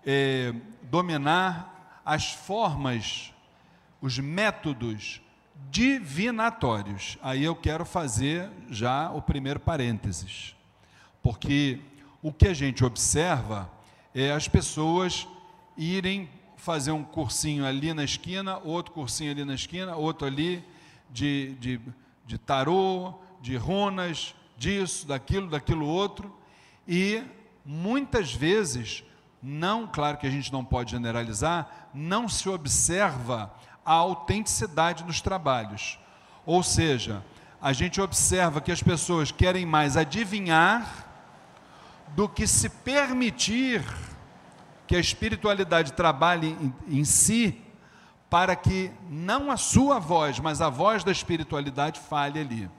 É, 0.05 0.55
dominar 0.83 2.03
as 2.05 2.33
formas, 2.33 3.33
os 4.01 4.19
métodos 4.19 5.21
divinatórios. 5.71 7.19
Aí 7.21 7.45
eu 7.45 7.55
quero 7.55 7.85
fazer 7.85 8.51
já 8.71 9.11
o 9.11 9.21
primeiro 9.21 9.61
parênteses, 9.61 10.55
porque 11.23 11.81
o 12.23 12.33
que 12.33 12.49
a 12.49 12.55
gente 12.55 12.85
observa 12.85 13.71
é 14.15 14.31
as 14.31 14.49
pessoas 14.49 15.27
irem 15.77 16.29
fazer 16.57 16.91
um 16.91 17.05
cursinho 17.05 17.65
ali 17.65 17.95
na 17.95 18.05
esquina, 18.05 18.59
outro 18.59 18.93
cursinho 18.93 19.31
ali 19.31 19.45
na 19.45 19.55
esquina, 19.55 19.97
outro 19.97 20.27
ali, 20.27 20.65
de, 21.11 21.55
de, 21.61 21.81
de 22.27 22.39
tarô, 22.39 23.15
de 23.41 23.57
runas, 23.57 24.35
disso, 24.57 25.07
daquilo, 25.07 25.49
daquilo 25.49 25.87
outro, 25.87 26.35
e 26.87 27.23
muitas 27.65 28.35
vezes, 28.35 29.05
não, 29.43 29.87
claro 29.87 30.17
que 30.17 30.27
a 30.27 30.31
gente 30.31 30.53
não 30.53 30.65
pode 30.65 30.91
generalizar, 30.91 31.89
não 31.95 32.29
se 32.29 32.49
observa 32.49 33.55
a 33.85 33.93
autenticidade 33.93 35.05
nos 35.05 35.21
trabalhos. 35.21 35.99
Ou 36.45 36.63
seja, 36.63 37.23
a 37.61 37.73
gente 37.73 38.01
observa 38.01 38.61
que 38.61 38.73
as 38.73 38.83
pessoas 38.83 39.31
querem 39.31 39.65
mais 39.65 39.97
adivinhar 39.97 41.07
do 42.15 42.29
que 42.29 42.47
se 42.47 42.69
permitir 42.69 43.85
que 44.87 44.97
a 44.97 45.01
espiritualidade 45.01 45.93
trabalhe 45.93 46.57
em, 46.89 47.01
em 47.01 47.05
si 47.05 47.63
para 48.31 48.55
que 48.55 48.91
não 49.09 49.51
a 49.51 49.57
sua 49.57 49.99
voz, 49.99 50.39
mas 50.39 50.61
a 50.61 50.69
voz 50.69 51.03
da 51.03 51.13
espiritualidade 51.13 51.99
fale 52.01 52.41
ali. 52.41 52.71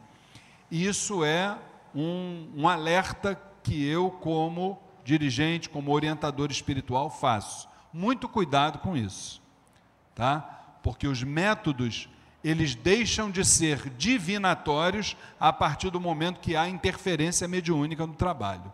Isso 0.70 1.24
é 1.24 1.58
um, 1.94 2.50
um 2.56 2.68
alerta 2.68 3.40
que 3.64 3.88
eu, 3.88 4.12
como 4.12 4.80
dirigente, 5.04 5.70
como 5.70 5.92
orientador 5.92 6.52
espiritual, 6.52 7.10
faço. 7.10 7.68
Muito 7.92 8.30
cuidado 8.30 8.80
com 8.80 8.96
isso, 8.96 9.42
tá? 10.14 10.78
Porque 10.84 11.08
os 11.08 11.24
métodos 11.24 12.08
eles 12.44 12.74
deixam 12.74 13.30
de 13.30 13.44
ser 13.44 13.90
divinatórios 13.98 15.18
a 15.40 15.52
partir 15.52 15.90
do 15.90 16.00
momento 16.00 16.40
que 16.40 16.56
há 16.56 16.70
interferência 16.70 17.48
mediúnica 17.48 18.08
no 18.08 18.14
trabalho. 18.14 18.72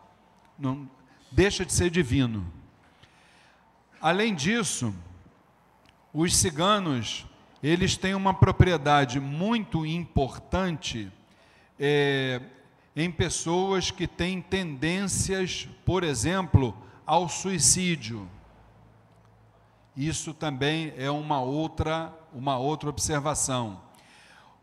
Não 0.58 0.90
deixa 1.32 1.66
de 1.66 1.74
ser 1.74 1.90
divino. 1.90 2.46
Além 4.00 4.36
disso, 4.36 4.94
os 6.18 6.34
ciganos 6.38 7.26
eles 7.62 7.98
têm 7.98 8.16
uma 8.16 8.34
propriedade 8.34 9.20
muito 9.20 9.86
importante 9.86 11.12
é, 11.78 12.40
em 12.96 13.12
pessoas 13.12 13.92
que 13.92 14.08
têm 14.08 14.42
tendências, 14.42 15.68
por 15.84 16.06
exemplo, 16.06 16.74
ao 17.06 17.28
suicídio. 17.28 18.30
Isso 19.98 20.34
também 20.34 20.94
é 20.96 21.12
uma 21.12 21.42
outra, 21.42 22.14
uma 22.34 22.58
outra 22.58 22.88
observação. 22.90 23.82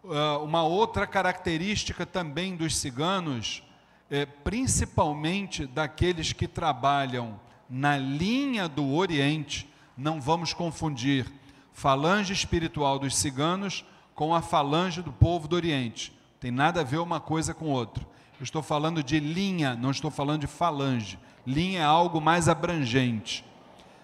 Uh, 0.02 0.42
uma 0.42 0.62
outra 0.62 1.06
característica 1.06 2.06
também 2.06 2.56
dos 2.56 2.78
ciganos, 2.78 3.62
é, 4.10 4.24
principalmente 4.24 5.66
daqueles 5.66 6.32
que 6.32 6.48
trabalham 6.48 7.38
na 7.68 7.98
linha 7.98 8.66
do 8.68 8.94
Oriente, 8.94 9.68
não 9.98 10.18
vamos 10.18 10.54
confundir 10.54 11.30
falange 11.72 12.32
espiritual 12.32 12.98
dos 12.98 13.16
ciganos 13.16 13.84
com 14.14 14.34
a 14.34 14.42
falange 14.42 15.02
do 15.02 15.12
povo 15.12 15.48
do 15.48 15.56
Oriente. 15.56 16.12
Tem 16.38 16.50
nada 16.50 16.80
a 16.80 16.84
ver 16.84 16.98
uma 16.98 17.20
coisa 17.20 17.54
com 17.54 17.66
outra. 17.66 18.04
Eu 18.38 18.44
estou 18.44 18.62
falando 18.62 19.02
de 19.02 19.20
linha, 19.20 19.74
não 19.74 19.90
estou 19.90 20.10
falando 20.10 20.40
de 20.40 20.46
falange. 20.46 21.18
Linha 21.46 21.80
é 21.80 21.84
algo 21.84 22.20
mais 22.20 22.48
abrangente. 22.48 23.44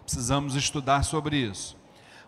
Precisamos 0.05 0.55
estudar 0.55 1.03
sobre 1.03 1.37
isso. 1.37 1.77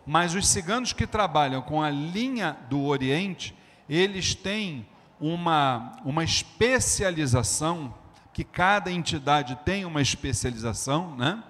Mas 0.05 0.35
os 0.35 0.47
ciganos 0.47 0.93
que 0.93 1.07
trabalham 1.07 1.61
com 1.61 1.81
a 1.81 1.89
linha 1.89 2.57
do 2.69 2.83
Oriente, 2.83 3.55
eles 3.87 4.35
têm 4.35 4.85
uma, 5.19 5.93
uma 6.03 6.23
especialização, 6.23 7.93
que 8.33 8.43
cada 8.43 8.91
entidade 8.91 9.57
tem 9.63 9.85
uma 9.85 10.01
especialização, 10.01 11.15
né? 11.15 11.43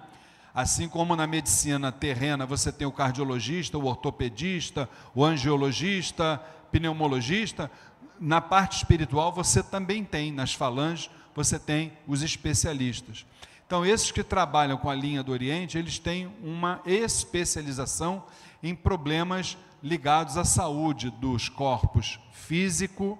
Assim 0.54 0.88
como 0.88 1.16
na 1.16 1.26
medicina 1.26 1.90
terrena 1.90 2.44
você 2.44 2.70
tem 2.70 2.86
o 2.86 2.92
cardiologista, 2.92 3.78
o 3.78 3.86
ortopedista, 3.86 4.88
o 5.14 5.24
angiologista, 5.24 6.42
pneumologista, 6.70 7.70
na 8.20 8.40
parte 8.40 8.76
espiritual 8.76 9.32
você 9.32 9.62
também 9.62 10.04
tem, 10.04 10.30
nas 10.30 10.54
falanges, 10.54 11.10
você 11.34 11.58
tem 11.58 11.92
os 12.06 12.22
especialistas. 12.22 13.24
Então, 13.66 13.86
esses 13.86 14.10
que 14.10 14.22
trabalham 14.22 14.76
com 14.76 14.90
a 14.90 14.94
linha 14.94 15.22
do 15.22 15.32
Oriente, 15.32 15.78
eles 15.78 15.98
têm 15.98 16.30
uma 16.42 16.80
especialização 16.84 18.22
em 18.62 18.74
problemas 18.74 19.56
ligados 19.82 20.36
à 20.36 20.44
saúde 20.44 21.10
dos 21.10 21.48
corpos 21.48 22.20
físico, 22.32 23.18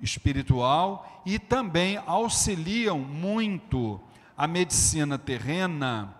espiritual 0.00 1.22
e 1.26 1.38
também 1.38 1.98
auxiliam 2.06 2.98
muito 2.98 4.00
a 4.36 4.46
medicina 4.46 5.18
terrena 5.18 6.14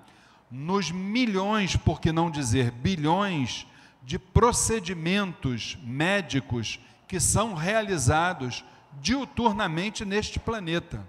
nos 0.51 0.91
milhões, 0.91 1.77
por 1.77 2.01
que 2.01 2.11
não 2.11 2.31
dizer 2.31 2.71
bilhões, 2.71 3.67
de 4.03 4.19
procedimentos 4.19 5.79
médicos 5.83 6.81
que 7.07 7.21
são 7.21 7.55
realizados 7.55 8.65
diuturnamente 9.01 10.05
neste 10.05 10.39
planeta. 10.39 11.07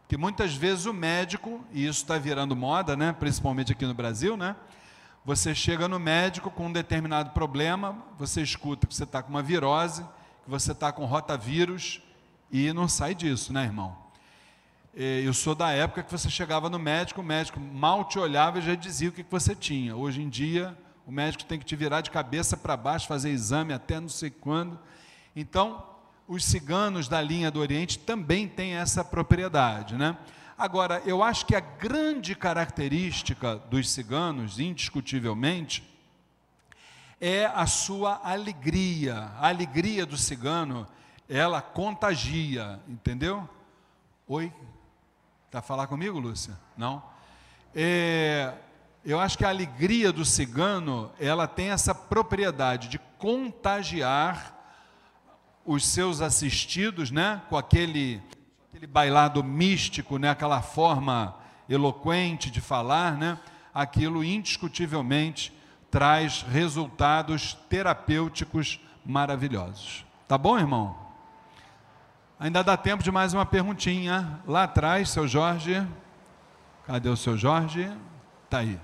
Porque 0.00 0.16
muitas 0.16 0.54
vezes 0.54 0.86
o 0.86 0.92
médico, 0.92 1.64
e 1.72 1.86
isso 1.86 2.02
está 2.02 2.18
virando 2.18 2.56
moda, 2.56 2.96
né, 2.96 3.12
principalmente 3.12 3.72
aqui 3.72 3.84
no 3.84 3.94
Brasil, 3.94 4.36
né, 4.36 4.56
você 5.24 5.54
chega 5.54 5.86
no 5.86 5.98
médico 5.98 6.50
com 6.50 6.66
um 6.66 6.72
determinado 6.72 7.30
problema, 7.30 7.98
você 8.18 8.40
escuta 8.40 8.86
que 8.86 8.94
você 8.94 9.04
está 9.04 9.22
com 9.22 9.28
uma 9.28 9.42
virose, 9.42 10.02
que 10.44 10.50
você 10.50 10.72
está 10.72 10.90
com 10.90 11.04
rotavírus, 11.04 12.00
e 12.50 12.72
não 12.72 12.88
sai 12.88 13.14
disso, 13.14 13.52
né, 13.52 13.64
irmão? 13.64 14.07
Eu 15.00 15.32
sou 15.32 15.54
da 15.54 15.70
época 15.70 16.02
que 16.02 16.10
você 16.10 16.28
chegava 16.28 16.68
no 16.68 16.76
médico, 16.76 17.20
o 17.20 17.24
médico 17.24 17.60
mal 17.60 18.04
te 18.06 18.18
olhava 18.18 18.58
e 18.58 18.62
já 18.62 18.74
dizia 18.74 19.10
o 19.10 19.12
que 19.12 19.24
você 19.30 19.54
tinha. 19.54 19.94
Hoje 19.94 20.20
em 20.20 20.28
dia, 20.28 20.76
o 21.06 21.12
médico 21.12 21.44
tem 21.44 21.56
que 21.56 21.64
te 21.64 21.76
virar 21.76 22.00
de 22.00 22.10
cabeça 22.10 22.56
para 22.56 22.76
baixo, 22.76 23.06
fazer 23.06 23.30
exame 23.30 23.72
até 23.72 24.00
não 24.00 24.08
sei 24.08 24.28
quando. 24.28 24.76
Então, 25.36 25.86
os 26.26 26.44
ciganos 26.44 27.06
da 27.06 27.20
linha 27.20 27.48
do 27.48 27.60
Oriente 27.60 27.96
também 27.96 28.48
têm 28.48 28.72
essa 28.74 29.04
propriedade, 29.04 29.94
né? 29.94 30.18
Agora, 30.58 31.00
eu 31.06 31.22
acho 31.22 31.46
que 31.46 31.54
a 31.54 31.60
grande 31.60 32.34
característica 32.34 33.54
dos 33.54 33.88
ciganos, 33.88 34.58
indiscutivelmente, 34.58 35.88
é 37.20 37.46
a 37.46 37.66
sua 37.66 38.20
alegria. 38.24 39.30
A 39.38 39.46
alegria 39.46 40.04
do 40.04 40.16
cigano, 40.16 40.88
ela 41.28 41.62
contagia, 41.62 42.80
entendeu? 42.88 43.48
Oi? 44.26 44.52
Está 45.48 45.60
a 45.60 45.62
falar 45.62 45.86
comigo, 45.86 46.18
Lúcia? 46.18 46.52
Não? 46.76 47.02
É, 47.74 48.52
eu 49.02 49.18
acho 49.18 49.38
que 49.38 49.46
a 49.46 49.48
alegria 49.48 50.12
do 50.12 50.22
cigano, 50.22 51.10
ela 51.18 51.46
tem 51.46 51.70
essa 51.70 51.94
propriedade 51.94 52.88
de 52.88 52.98
contagiar 53.16 54.54
os 55.64 55.86
seus 55.86 56.20
assistidos, 56.20 57.10
né? 57.10 57.40
Com 57.48 57.56
aquele, 57.56 58.20
aquele 58.68 58.86
bailado 58.86 59.42
místico, 59.42 60.18
né? 60.18 60.28
Aquela 60.28 60.60
forma 60.60 61.34
eloquente 61.66 62.50
de 62.50 62.60
falar, 62.60 63.16
né? 63.16 63.38
Aquilo 63.72 64.22
indiscutivelmente 64.22 65.50
traz 65.90 66.42
resultados 66.42 67.54
terapêuticos 67.70 68.78
maravilhosos. 69.02 70.04
Tá 70.28 70.36
bom, 70.36 70.58
irmão? 70.58 71.07
Ainda 72.40 72.62
dá 72.62 72.76
tempo 72.76 73.02
de 73.02 73.10
mais 73.10 73.34
uma 73.34 73.44
perguntinha. 73.44 74.40
Lá 74.46 74.62
atrás, 74.62 75.10
seu 75.10 75.26
Jorge. 75.26 75.84
Cadê 76.84 77.08
o 77.08 77.16
seu 77.16 77.36
Jorge? 77.36 77.90
Está 78.44 78.58
aí. 78.58 78.78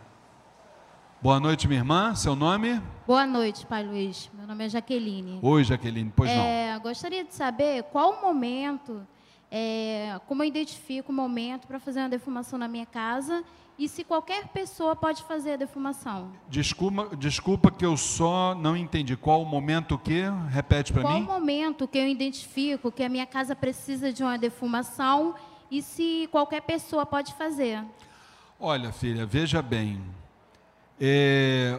Boa 1.23 1.39
noite, 1.39 1.69
minha 1.69 1.79
irmã. 1.79 2.17
Seu 2.17 2.35
nome? 2.35 2.83
Boa 3.07 3.25
noite, 3.25 3.65
Pai 3.65 3.85
Luiz. 3.85 4.29
Meu 4.35 4.45
nome 4.45 4.67
é 4.67 4.69
Jaqueline. 4.69 5.39
Oi, 5.41 5.63
Jaqueline. 5.63 6.13
Pois 6.17 6.33
é, 6.33 6.73
não. 6.75 6.81
Gostaria 6.81 7.23
de 7.23 7.33
saber 7.33 7.85
qual 7.85 8.15
o 8.15 8.23
momento, 8.23 9.07
é, 9.57 10.19
como 10.27 10.43
eu 10.43 10.49
identifico 10.49 11.13
o 11.13 11.15
momento 11.15 11.69
para 11.69 11.79
fazer 11.79 12.01
uma 12.01 12.09
defumação 12.09 12.59
na 12.59 12.67
minha 12.67 12.85
casa 12.85 13.45
e 13.79 13.89
se 13.89 14.03
qualquer 14.03 14.49
pessoa 14.49 14.97
pode 14.97 15.23
fazer 15.23 15.53
a 15.53 15.57
defumação. 15.57 16.33
Desculpa, 16.49 17.15
desculpa 17.17 17.71
que 17.71 17.87
eu 17.87 17.97
só 17.97 18.53
não 18.57 18.77
entendi. 18.77 19.17
Qual 19.17 19.41
o 19.43 19.47
momento 19.47 19.97
que? 19.97 20.25
Repete 20.51 20.93
para 20.93 21.03
mim. 21.03 21.25
Qual 21.25 21.37
o 21.37 21.41
momento 21.41 21.87
que 21.87 21.99
eu 21.99 22.09
identifico 22.09 22.91
que 22.91 23.05
a 23.05 23.09
minha 23.09 23.27
casa 23.27 23.55
precisa 23.55 24.13
de 24.13 24.25
uma 24.25 24.37
defumação 24.37 25.37
e 25.71 25.81
se 25.81 26.29
qualquer 26.33 26.63
pessoa 26.63 27.07
pode 27.07 27.33
fazer? 27.35 27.81
Olha, 28.59 28.91
filha, 28.91 29.25
veja 29.25 29.63
bem. 29.63 30.03
É, 31.01 31.79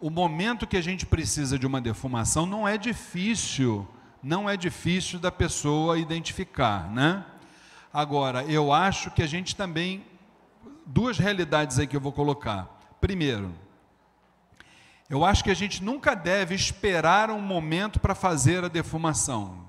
o 0.00 0.08
momento 0.08 0.68
que 0.68 0.76
a 0.76 0.80
gente 0.80 1.04
precisa 1.04 1.58
de 1.58 1.66
uma 1.66 1.80
defumação 1.80 2.46
não 2.46 2.66
é 2.66 2.78
difícil, 2.78 3.88
não 4.22 4.48
é 4.48 4.56
difícil 4.56 5.18
da 5.18 5.30
pessoa 5.30 5.98
identificar, 5.98 6.90
né? 6.90 7.24
Agora, 7.92 8.44
eu 8.44 8.72
acho 8.72 9.10
que 9.10 9.22
a 9.22 9.26
gente 9.26 9.56
também 9.56 10.04
duas 10.84 11.18
realidades 11.18 11.78
aí 11.78 11.86
que 11.86 11.96
eu 11.96 12.00
vou 12.00 12.12
colocar. 12.12 12.68
Primeiro, 13.00 13.54
eu 15.08 15.24
acho 15.24 15.42
que 15.42 15.50
a 15.50 15.54
gente 15.54 15.82
nunca 15.82 16.14
deve 16.14 16.54
esperar 16.54 17.30
um 17.30 17.40
momento 17.40 17.98
para 17.98 18.14
fazer 18.14 18.64
a 18.64 18.68
defumação. 18.68 19.66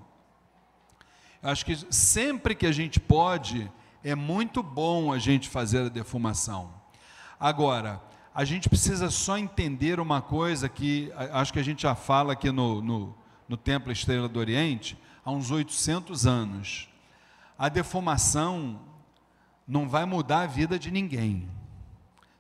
Eu 1.42 1.50
acho 1.50 1.66
que 1.66 1.78
sempre 1.90 2.54
que 2.56 2.66
a 2.66 2.72
gente 2.72 3.00
pode, 3.00 3.72
é 4.04 4.16
muito 4.16 4.62
bom 4.62 5.14
a 5.14 5.20
gente 5.20 5.48
fazer 5.48 5.86
a 5.86 5.90
defumação. 5.90 6.74
Agora, 7.40 8.02
a 8.36 8.44
gente 8.44 8.68
precisa 8.68 9.10
só 9.10 9.38
entender 9.38 10.00
uma 10.00 10.22
coisa 10.22 10.68
que 10.68 11.12
acho 11.32 11.54
que 11.54 11.60
a 11.60 11.64
gente 11.64 11.84
já 11.84 11.96
fala 11.96 12.34
aqui 12.34 12.52
no, 12.52 12.82
no, 12.82 13.16
no 13.50 13.58
Templo 13.58 13.92
Estrela 13.92 14.30
do 14.30 14.40
Oriente 14.40 14.98
há 15.26 15.32
uns 15.32 15.52
800 15.52 16.26
anos. 16.26 16.88
A 17.58 17.68
defumação 17.68 18.80
não 19.68 19.90
vai 19.90 20.06
mudar 20.06 20.42
a 20.42 20.48
vida 20.48 20.80
de 20.80 20.92
ninguém 20.92 21.50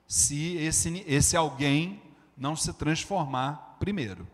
se 0.09 0.55
esse, 0.57 1.03
esse 1.07 1.37
alguém 1.37 2.01
não 2.35 2.55
se 2.55 2.73
transformar 2.73 3.75
primeiro. 3.79 4.27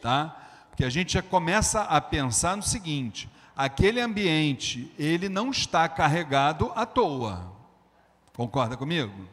Tá? 0.00 0.36
Porque 0.68 0.84
a 0.84 0.90
gente 0.90 1.12
já 1.12 1.22
começa 1.22 1.82
a 1.82 2.00
pensar 2.00 2.56
no 2.56 2.62
seguinte: 2.64 3.30
aquele 3.56 4.00
ambiente, 4.00 4.92
ele 4.98 5.28
não 5.28 5.50
está 5.50 5.88
carregado 5.88 6.72
à 6.74 6.84
toa. 6.84 7.52
Concorda 8.34 8.76
comigo? 8.76 9.28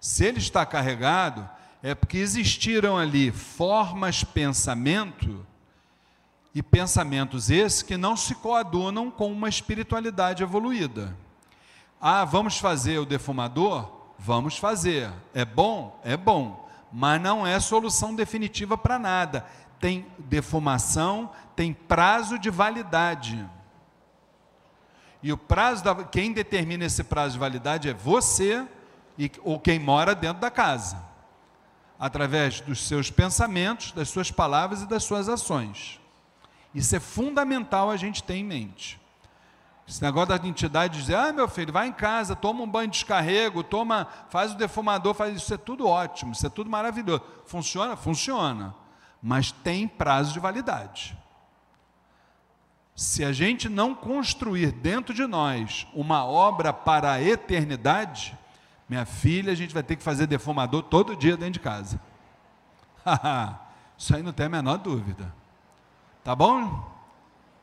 Se 0.00 0.24
ele 0.24 0.38
está 0.38 0.64
carregado, 0.64 1.46
é 1.82 1.94
porque 1.94 2.18
existiram 2.18 2.98
ali 2.98 3.30
formas, 3.30 4.22
pensamento 4.22 5.46
e 6.54 6.62
pensamentos 6.62 7.50
esses 7.50 7.82
que 7.82 7.96
não 7.96 8.16
se 8.16 8.34
coadunam 8.34 9.10
com 9.10 9.32
uma 9.32 9.48
espiritualidade 9.48 10.42
evoluída. 10.42 11.16
Ah, 12.00 12.24
vamos 12.24 12.58
fazer 12.58 12.98
o 12.98 13.06
defumador? 13.06 13.90
Vamos 14.18 14.58
fazer. 14.58 15.10
É 15.32 15.44
bom? 15.44 15.98
É 16.04 16.16
bom. 16.16 16.68
Mas 16.92 17.20
não 17.20 17.46
é 17.46 17.58
solução 17.60 18.14
definitiva 18.14 18.76
para 18.76 18.98
nada. 18.98 19.46
Tem 19.78 20.06
defumação, 20.18 21.30
tem 21.54 21.72
prazo 21.72 22.38
de 22.38 22.50
validade. 22.50 23.48
E 25.22 25.32
o 25.32 25.36
prazo 25.36 25.84
da, 25.84 25.94
quem 26.04 26.32
determina 26.32 26.84
esse 26.84 27.04
prazo 27.04 27.34
de 27.34 27.38
validade 27.38 27.88
é 27.88 27.94
você 27.94 28.66
e, 29.18 29.30
ou 29.42 29.60
quem 29.60 29.78
mora 29.78 30.14
dentro 30.14 30.40
da 30.40 30.50
casa, 30.50 30.96
através 32.00 32.62
dos 32.62 32.88
seus 32.88 33.10
pensamentos, 33.10 33.92
das 33.92 34.08
suas 34.08 34.30
palavras 34.30 34.80
e 34.80 34.86
das 34.86 35.04
suas 35.04 35.28
ações. 35.28 36.00
Isso 36.74 36.96
é 36.96 37.00
fundamental 37.00 37.90
a 37.90 37.96
gente 37.96 38.22
ter 38.22 38.36
em 38.36 38.44
mente. 38.44 38.98
Esse 39.86 40.02
negócio 40.02 40.28
da 40.28 40.48
entidade 40.48 40.98
dizer, 40.98 41.16
ah, 41.16 41.32
meu 41.32 41.48
filho, 41.48 41.72
vai 41.72 41.88
em 41.88 41.92
casa, 41.92 42.34
toma 42.34 42.62
um 42.62 42.66
banho 42.66 42.88
de 42.88 42.94
descarrego, 42.94 43.62
toma, 43.62 44.06
faz 44.30 44.52
o 44.52 44.56
defumador, 44.56 45.12
faz 45.14 45.36
isso, 45.36 45.52
é 45.52 45.58
tudo 45.58 45.86
ótimo, 45.86 46.32
isso 46.32 46.46
é 46.46 46.48
tudo 46.48 46.70
maravilhoso. 46.70 47.22
Funciona? 47.44 47.96
Funciona. 47.96 48.74
Mas 49.20 49.52
tem 49.52 49.86
prazo 49.86 50.32
de 50.32 50.40
validade. 50.40 51.18
Se 52.94 53.24
a 53.24 53.32
gente 53.32 53.68
não 53.68 53.94
construir 53.94 54.72
dentro 54.72 55.12
de 55.12 55.26
nós 55.26 55.86
uma 55.92 56.24
obra 56.24 56.72
para 56.72 57.12
a 57.12 57.22
eternidade, 57.22 58.38
minha 58.90 59.06
filha, 59.06 59.52
a 59.52 59.54
gente 59.54 59.72
vai 59.72 59.84
ter 59.84 59.94
que 59.94 60.02
fazer 60.02 60.26
defumador 60.26 60.82
todo 60.82 61.14
dia 61.14 61.36
dentro 61.36 61.52
de 61.52 61.60
casa. 61.60 62.00
Isso 63.96 64.16
aí 64.16 64.20
não 64.20 64.32
tem 64.32 64.46
a 64.46 64.48
menor 64.48 64.78
dúvida. 64.78 65.32
Tá 66.24 66.34
bom? 66.34 66.90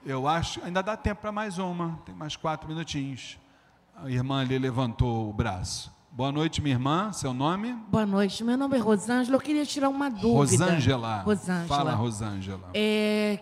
Eu 0.06 0.26
acho, 0.26 0.64
ainda 0.64 0.82
dá 0.82 0.96
tempo 0.96 1.20
para 1.20 1.34
mais 1.34 1.58
uma, 1.58 2.00
tem 2.06 2.16
mais 2.16 2.38
quatro 2.38 2.70
minutinhos. 2.70 3.38
A 3.94 4.10
irmã 4.10 4.40
ali 4.40 4.58
levantou 4.58 5.30
o 5.30 5.34
braço. 5.34 5.94
Boa 6.10 6.32
noite, 6.32 6.62
minha 6.62 6.76
irmã, 6.76 7.12
seu 7.12 7.34
nome? 7.34 7.74
Boa 7.90 8.06
noite, 8.06 8.42
meu 8.42 8.58
nome 8.58 8.78
é 8.78 8.80
Rosângela, 8.80 9.36
eu 9.36 9.42
queria 9.42 9.66
tirar 9.66 9.90
uma 9.90 10.10
dúvida. 10.10 10.64
Rosângela. 10.64 11.22
Rosângela. 11.24 11.68
Fala, 11.68 11.94
Rosângela. 11.94 12.70
É, 12.74 13.42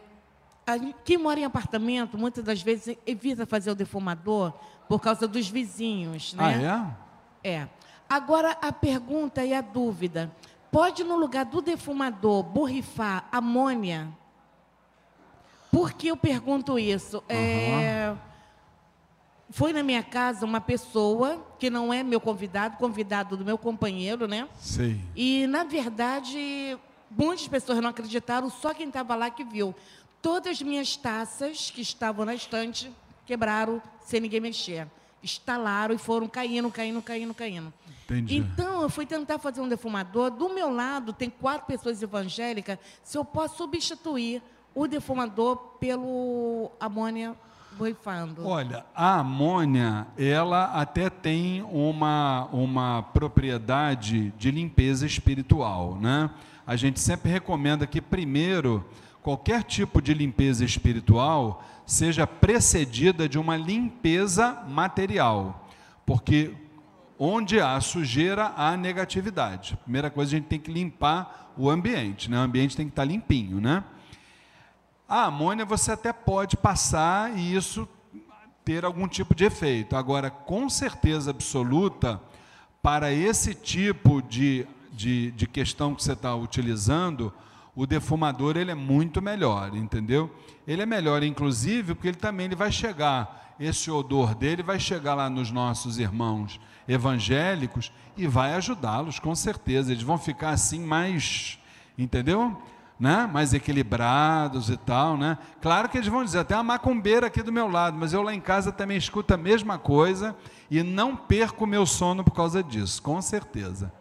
quem 1.04 1.20
mora 1.20 1.40
em 1.40 1.46
apartamento, 1.46 2.18
muitas 2.18 2.44
das 2.44 2.64
vezes 2.64 2.98
evita 3.06 3.46
fazer 3.46 3.70
o 3.70 3.76
defumador 3.76 4.54
por 4.90 5.00
causa 5.00 5.28
dos 5.28 5.48
vizinhos, 5.48 6.34
né? 6.34 6.44
Ah, 6.44 6.52
é? 6.52 7.05
É. 7.46 7.68
Agora, 8.10 8.58
a 8.60 8.72
pergunta 8.72 9.46
e 9.46 9.54
a 9.54 9.62
dúvida. 9.62 10.32
Pode, 10.72 11.04
no 11.04 11.16
lugar 11.16 11.46
do 11.46 11.62
defumador, 11.62 12.42
borrifar 12.42 13.30
amônia? 13.32 14.10
Por 15.72 15.94
que 15.94 16.08
eu 16.08 16.18
pergunto 16.18 16.80
isso? 16.80 17.18
Uhum. 17.18 17.36
É, 17.36 18.16
foi 19.52 19.72
na 19.72 19.84
minha 19.84 20.02
casa 20.02 20.44
uma 20.44 20.60
pessoa 20.60 21.46
que 21.60 21.70
não 21.70 21.94
é 21.94 22.02
meu 22.02 22.20
convidado, 22.20 22.78
convidado 22.78 23.38
do 23.38 23.46
meu 23.46 23.60
companheiro, 23.60 24.28
né? 24.28 24.50
Sim. 24.58 25.00
E, 25.16 25.46
na 25.46 25.64
verdade, 25.64 26.76
muitas 27.12 27.48
pessoas 27.48 27.80
não 27.80 27.92
acreditaram, 27.92 28.50
só 28.50 28.74
quem 28.74 28.88
estava 28.88 29.16
lá 29.16 29.30
que 29.30 29.44
viu. 29.44 29.76
Todas 30.20 30.54
as 30.54 30.62
minhas 30.64 30.98
taças 30.98 31.70
que 31.70 31.82
estavam 31.82 32.26
na 32.26 32.34
estante 32.34 32.92
quebraram 33.24 33.80
sem 34.04 34.20
ninguém 34.20 34.40
mexer. 34.40 34.88
Estalaram 35.26 35.96
e 35.96 35.98
foram 35.98 36.28
caindo, 36.28 36.70
caindo, 36.70 37.02
caindo, 37.02 37.34
caindo. 37.34 37.74
Entendi. 38.06 38.38
Então, 38.38 38.84
eu 38.84 38.90
fui 38.90 39.06
tentar 39.06 39.40
fazer 39.40 39.60
um 39.60 39.68
defumador. 39.68 40.30
Do 40.30 40.50
meu 40.50 40.72
lado, 40.72 41.12
tem 41.12 41.30
quatro 41.30 41.66
pessoas 41.66 42.02
evangélicas. 42.02 42.78
Se 43.04 43.18
eu 43.18 43.26
posso 43.26 43.58
substituir 43.58 44.42
o 44.76 44.88
defumador 44.88 45.56
pelo 45.80 46.72
amônia 46.80 47.36
borrifando? 47.76 48.48
Olha, 48.48 48.86
a 48.96 49.20
amônia, 49.20 50.08
ela 50.18 50.66
até 50.66 51.10
tem 51.10 51.62
uma, 51.64 52.48
uma 52.52 53.02
propriedade 53.02 54.32
de 54.38 54.52
limpeza 54.52 55.06
espiritual, 55.06 55.98
né? 56.00 56.30
A 56.68 56.76
gente 56.76 57.00
sempre 57.00 57.32
recomenda 57.32 57.86
que 57.86 58.02
primeiro 58.02 58.86
qualquer 59.22 59.64
tipo 59.64 60.02
de 60.02 60.14
limpeza 60.14 60.64
espiritual 60.64 61.64
seja 61.86 62.26
precedida 62.26 63.30
de 63.30 63.38
uma 63.38 63.56
limpeza 63.56 64.64
material, 64.68 65.70
porque 66.06 66.54
onde 67.18 67.60
há 67.60 67.80
sujeira 67.80 68.54
há 68.58 68.76
negatividade. 68.76 69.78
Primeira 69.84 70.10
coisa 70.10 70.36
a 70.36 70.38
gente 70.38 70.48
tem 70.48 70.60
que 70.60 70.72
limpar 70.72 71.54
o 71.58 71.70
ambiente, 71.70 72.30
né? 72.30 72.38
O 72.38 72.42
ambiente 72.42 72.76
tem 72.76 72.86
que 72.86 72.92
estar 72.92 73.06
limpinho, 73.06 73.62
né? 73.62 73.84
A 75.08 75.26
amônia 75.26 75.66
você 75.66 75.92
até 75.92 76.12
pode 76.12 76.58
passar 76.58 77.38
e 77.38 77.56
isso 77.56 77.88
ter 78.66 78.84
algum 78.84 79.08
tipo 79.08 79.36
de 79.36 79.46
efeito. 79.46 79.96
Agora, 79.96 80.32
com 80.32 80.68
certeza 80.68 81.30
absoluta, 81.30 82.20
para 82.82 83.14
esse 83.14 83.54
tipo 83.54 84.22
de, 84.24 84.68
de, 84.92 85.32
de 85.32 85.48
questão 85.48 85.94
que 85.94 86.04
você 86.04 86.14
está 86.14 86.36
utilizando, 86.36 87.32
o 87.76 87.86
defumador 87.86 88.56
ele 88.58 88.72
é 88.72 88.76
muito 88.76 89.22
melhor, 89.22 89.76
entendeu? 89.76 90.34
Ele 90.66 90.82
é 90.82 90.86
melhor, 90.86 91.22
inclusive, 91.24 91.94
porque 91.94 92.08
ele 92.08 92.18
também 92.18 92.46
ele 92.46 92.56
vai 92.56 92.72
chegar, 92.72 93.54
esse 93.60 93.92
odor 93.92 94.34
dele 94.34 94.64
vai 94.64 94.80
chegar 94.80 95.14
lá 95.14 95.30
nos 95.30 95.52
nossos 95.52 96.00
irmãos 96.00 96.60
evangélicos 96.88 97.92
e 98.16 98.28
vai 98.28 98.54
ajudá-los, 98.54 99.20
com 99.20 99.36
certeza. 99.36 99.92
Eles 99.92 100.04
vão 100.04 100.18
ficar 100.18 100.52
assim 100.52 100.80
mais, 100.80 101.60
entendeu? 101.98 102.58
né, 103.00 103.30
mais 103.32 103.54
equilibrados 103.54 104.70
e 104.70 104.78
tal, 104.78 105.18
né? 105.18 105.38
Claro 105.62 105.90
que 105.90 105.98
eles 105.98 106.08
vão 106.08 106.24
dizer, 106.24 106.46
tem 106.46 106.56
uma 106.56 106.64
macumbeira 106.64 107.28
aqui 107.28 107.44
do 107.44 107.52
meu 107.52 107.70
lado, 107.70 107.98
mas 107.98 108.14
eu 108.14 108.22
lá 108.22 108.34
em 108.34 108.40
casa 108.40 108.72
também 108.72 108.98
escuto 108.98 109.34
a 109.34 109.38
mesma 109.38 109.78
coisa 109.78 110.36
e 110.72 110.82
não 110.82 111.16
perco 111.16 111.66
o 111.66 111.68
meu 111.68 111.86
sono 111.86 112.24
por 112.24 112.32
causa 112.32 112.64
disso, 112.64 113.02
com 113.02 113.22
certeza. 113.22 113.92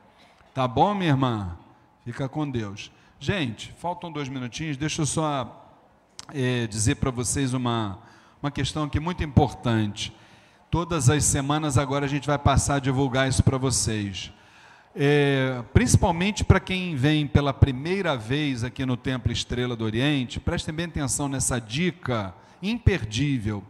Tá 0.54 0.68
bom, 0.68 0.94
minha 0.94 1.10
irmã? 1.10 1.56
Fica 2.04 2.28
com 2.28 2.48
Deus. 2.48 2.92
Gente, 3.20 3.72
faltam 3.78 4.12
dois 4.12 4.28
minutinhos, 4.28 4.76
deixa 4.76 5.00
eu 5.02 5.06
só 5.06 5.66
é, 6.32 6.66
dizer 6.66 6.96
para 6.96 7.10
vocês 7.10 7.54
uma, 7.54 7.98
uma 8.42 8.50
questão 8.50 8.84
aqui 8.84 9.00
muito 9.00 9.22
importante. 9.22 10.14
Todas 10.70 11.08
as 11.08 11.24
semanas 11.24 11.78
agora 11.78 12.04
a 12.04 12.08
gente 12.08 12.26
vai 12.26 12.38
passar 12.38 12.76
a 12.76 12.78
divulgar 12.80 13.28
isso 13.28 13.42
para 13.42 13.56
vocês. 13.56 14.32
É, 14.94 15.62
principalmente 15.72 16.44
para 16.44 16.60
quem 16.60 16.94
vem 16.96 17.26
pela 17.26 17.54
primeira 17.54 18.16
vez 18.16 18.62
aqui 18.62 18.84
no 18.84 18.96
Templo 18.96 19.32
Estrela 19.32 19.74
do 19.74 19.84
Oriente, 19.84 20.38
prestem 20.38 20.74
bem 20.74 20.86
atenção 20.86 21.28
nessa 21.28 21.58
dica 21.58 22.34
imperdível. 22.62 23.64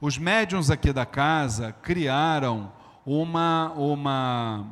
Os 0.00 0.18
médiums 0.18 0.70
aqui 0.70 0.92
da 0.92 1.06
casa 1.06 1.72
criaram 1.72 2.72
uma, 3.06 3.72
uma, 3.76 4.66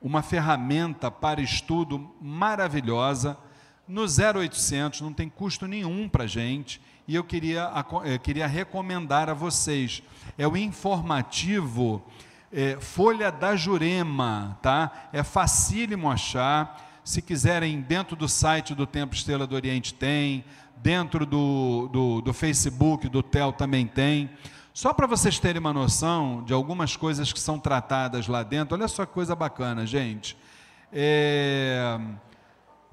uma 0.00 0.22
ferramenta 0.22 1.10
para 1.10 1.40
estudo 1.40 2.14
maravilhosa 2.20 3.36
no 3.88 4.02
0800, 4.02 5.00
não 5.00 5.12
tem 5.12 5.28
custo 5.28 5.66
nenhum 5.66 6.08
para 6.08 6.24
a 6.24 6.26
gente, 6.26 6.80
e 7.06 7.14
eu 7.14 7.22
queria, 7.22 7.70
eu 8.04 8.18
queria 8.18 8.46
recomendar 8.46 9.30
a 9.30 9.34
vocês. 9.34 10.02
É 10.36 10.46
o 10.46 10.56
informativo 10.56 12.02
é, 12.52 12.78
Folha 12.80 13.30
da 13.30 13.54
Jurema, 13.54 14.58
tá? 14.62 15.08
É 15.12 15.22
facílimo 15.22 16.10
achar. 16.10 16.84
Se 17.04 17.22
quiserem, 17.22 17.80
dentro 17.80 18.16
do 18.16 18.28
site 18.28 18.74
do 18.74 18.86
Templo 18.86 19.14
Estrela 19.16 19.46
do 19.46 19.54
Oriente 19.54 19.94
tem, 19.94 20.44
dentro 20.78 21.24
do, 21.24 21.88
do, 21.92 22.20
do 22.20 22.32
Facebook 22.32 23.08
do 23.08 23.22
TEL 23.22 23.52
também 23.52 23.86
tem. 23.86 24.30
Só 24.74 24.92
para 24.92 25.06
vocês 25.06 25.38
terem 25.38 25.60
uma 25.60 25.72
noção 25.72 26.42
de 26.44 26.52
algumas 26.52 26.96
coisas 26.96 27.32
que 27.32 27.40
são 27.40 27.58
tratadas 27.58 28.26
lá 28.26 28.42
dentro, 28.42 28.76
olha 28.76 28.88
só 28.88 29.06
que 29.06 29.12
coisa 29.12 29.34
bacana, 29.34 29.86
gente. 29.86 30.36
É, 30.92 31.98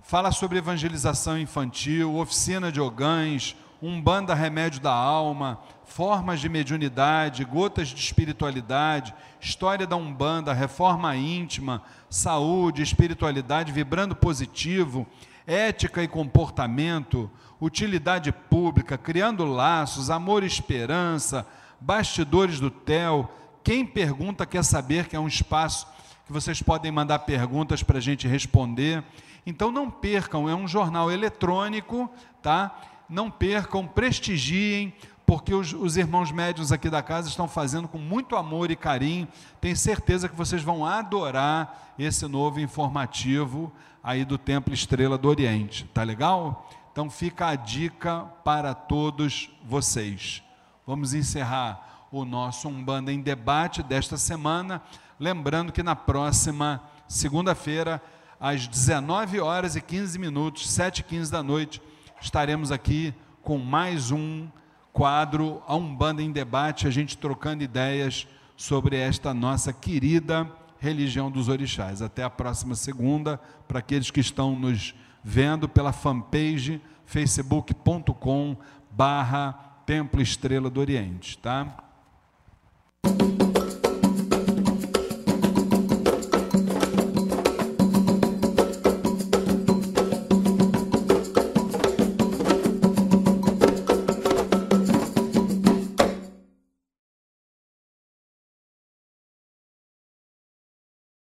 fala 0.04 0.32
sobre 0.32 0.58
evangelização 0.58 1.40
infantil, 1.40 2.18
oficina 2.18 2.72
de 2.72 2.80
ogãs, 2.80 3.56
umbanda 3.82 4.34
remédio 4.34 4.82
da 4.82 4.94
alma, 4.94 5.60
formas 5.86 6.42
de 6.42 6.50
mediunidade, 6.50 7.46
gotas 7.46 7.88
de 7.88 8.00
espiritualidade, 8.00 9.14
história 9.40 9.88
da 9.88 9.96
Umbanda, 9.96 10.54
reforma 10.54 11.16
íntima, 11.16 11.82
saúde, 12.10 12.82
espiritualidade, 12.82 13.72
vibrando 13.72 14.16
positivo, 14.16 15.08
ética 15.48 16.04
e 16.04 16.08
comportamento, 16.08 17.32
utilidade 17.60 18.32
pública, 18.32 18.98
criando 18.98 19.46
laços, 19.46 20.10
amor 20.10 20.44
e 20.44 20.48
esperança, 20.48 21.48
bastidores 21.80 22.60
do 22.60 22.70
TEL. 22.70 23.30
Quem 23.64 23.86
pergunta 23.86 24.46
quer 24.46 24.64
saber 24.64 25.08
que 25.08 25.16
é 25.16 25.20
um 25.20 25.28
espaço 25.28 25.88
que 26.26 26.32
vocês 26.32 26.62
podem 26.62 26.92
mandar 26.92 27.20
perguntas 27.20 27.84
para 27.84 27.98
a 27.98 28.02
gente 28.02 28.28
responder. 28.28 29.04
Então 29.46 29.72
não 29.72 29.90
percam, 29.90 30.50
é 30.50 30.56
um 30.56 30.68
jornal 30.68 31.12
eletrônico, 31.12 32.10
tá? 32.42 32.80
Não 33.10 33.30
percam, 33.30 33.86
prestigiem 33.86 34.94
porque 35.26 35.54
os, 35.54 35.74
os, 35.74 35.96
irmãos 35.98 36.32
médios 36.32 36.72
aqui 36.72 36.90
da 36.90 37.02
casa 37.02 37.30
estão 37.30 37.48
fazendo 37.48 37.88
com 37.88 37.98
muito 37.98 38.36
amor 38.36 38.72
e 38.72 38.76
carinho. 38.76 39.28
Tenho 39.62 39.76
certeza 39.76 40.28
que 40.28 40.36
vocês 40.36 40.62
vão 40.62 40.86
adorar 40.86 41.94
esse 41.98 42.28
novo 42.28 42.60
informativo 42.60 43.72
aí 44.04 44.26
do 44.26 44.38
Templo 44.38 44.74
Estrela 44.74 45.18
do 45.18 45.30
Oriente. 45.30 45.86
Tá 45.94 46.04
legal? 46.04 46.70
Então 46.92 47.10
fica 47.10 47.48
a 47.48 47.56
dica 47.56 48.26
para 48.44 48.74
todos 48.74 49.50
vocês. 49.66 50.44
Vamos 50.86 51.14
encerrar 51.14 52.08
o 52.12 52.26
nosso 52.26 52.68
Umbanda 52.68 53.12
em 53.12 53.22
Debate 53.22 53.82
desta 53.82 54.18
semana. 54.18 54.82
Lembrando 55.20 55.72
que 55.72 55.82
na 55.82 55.96
próxima 55.96 56.84
segunda-feira, 57.08 58.02
às 58.44 58.68
19 58.68 59.40
horas 59.40 59.78
e 59.78 59.82
15 59.82 60.20
minutos, 60.20 60.70
7 60.70 61.00
e 61.00 61.04
15 61.04 61.32
da 61.32 61.42
noite, 61.42 61.82
estaremos 62.20 62.74
aqui 62.74 63.14
com 63.42 63.58
mais 63.58 64.12
um 64.12 64.50
quadro 64.92 65.64
A 65.66 65.78
Umbanda 65.78 66.22
em 66.22 66.30
Debate, 66.30 66.86
a 66.86 66.92
gente 66.92 67.18
trocando 67.18 67.64
ideias 67.64 68.28
sobre 68.58 68.98
esta 68.98 69.34
nossa 69.34 69.72
querida 69.72 70.46
religião 70.78 71.32
dos 71.32 71.48
orixás. 71.48 72.02
Até 72.02 72.22
a 72.22 72.30
próxima 72.30 72.76
segunda, 72.76 73.40
para 73.66 73.80
aqueles 73.80 74.12
que 74.12 74.20
estão 74.20 74.60
nos 74.60 74.94
vendo 75.24 75.70
pela 75.70 75.94
fanpage 75.94 76.82
facebook.com 77.06 78.58
barra 78.92 79.54
Templo 79.86 80.22
Estrela 80.22 80.70
do 80.70 80.82
Oriente, 80.82 81.38
tá? 81.38 81.78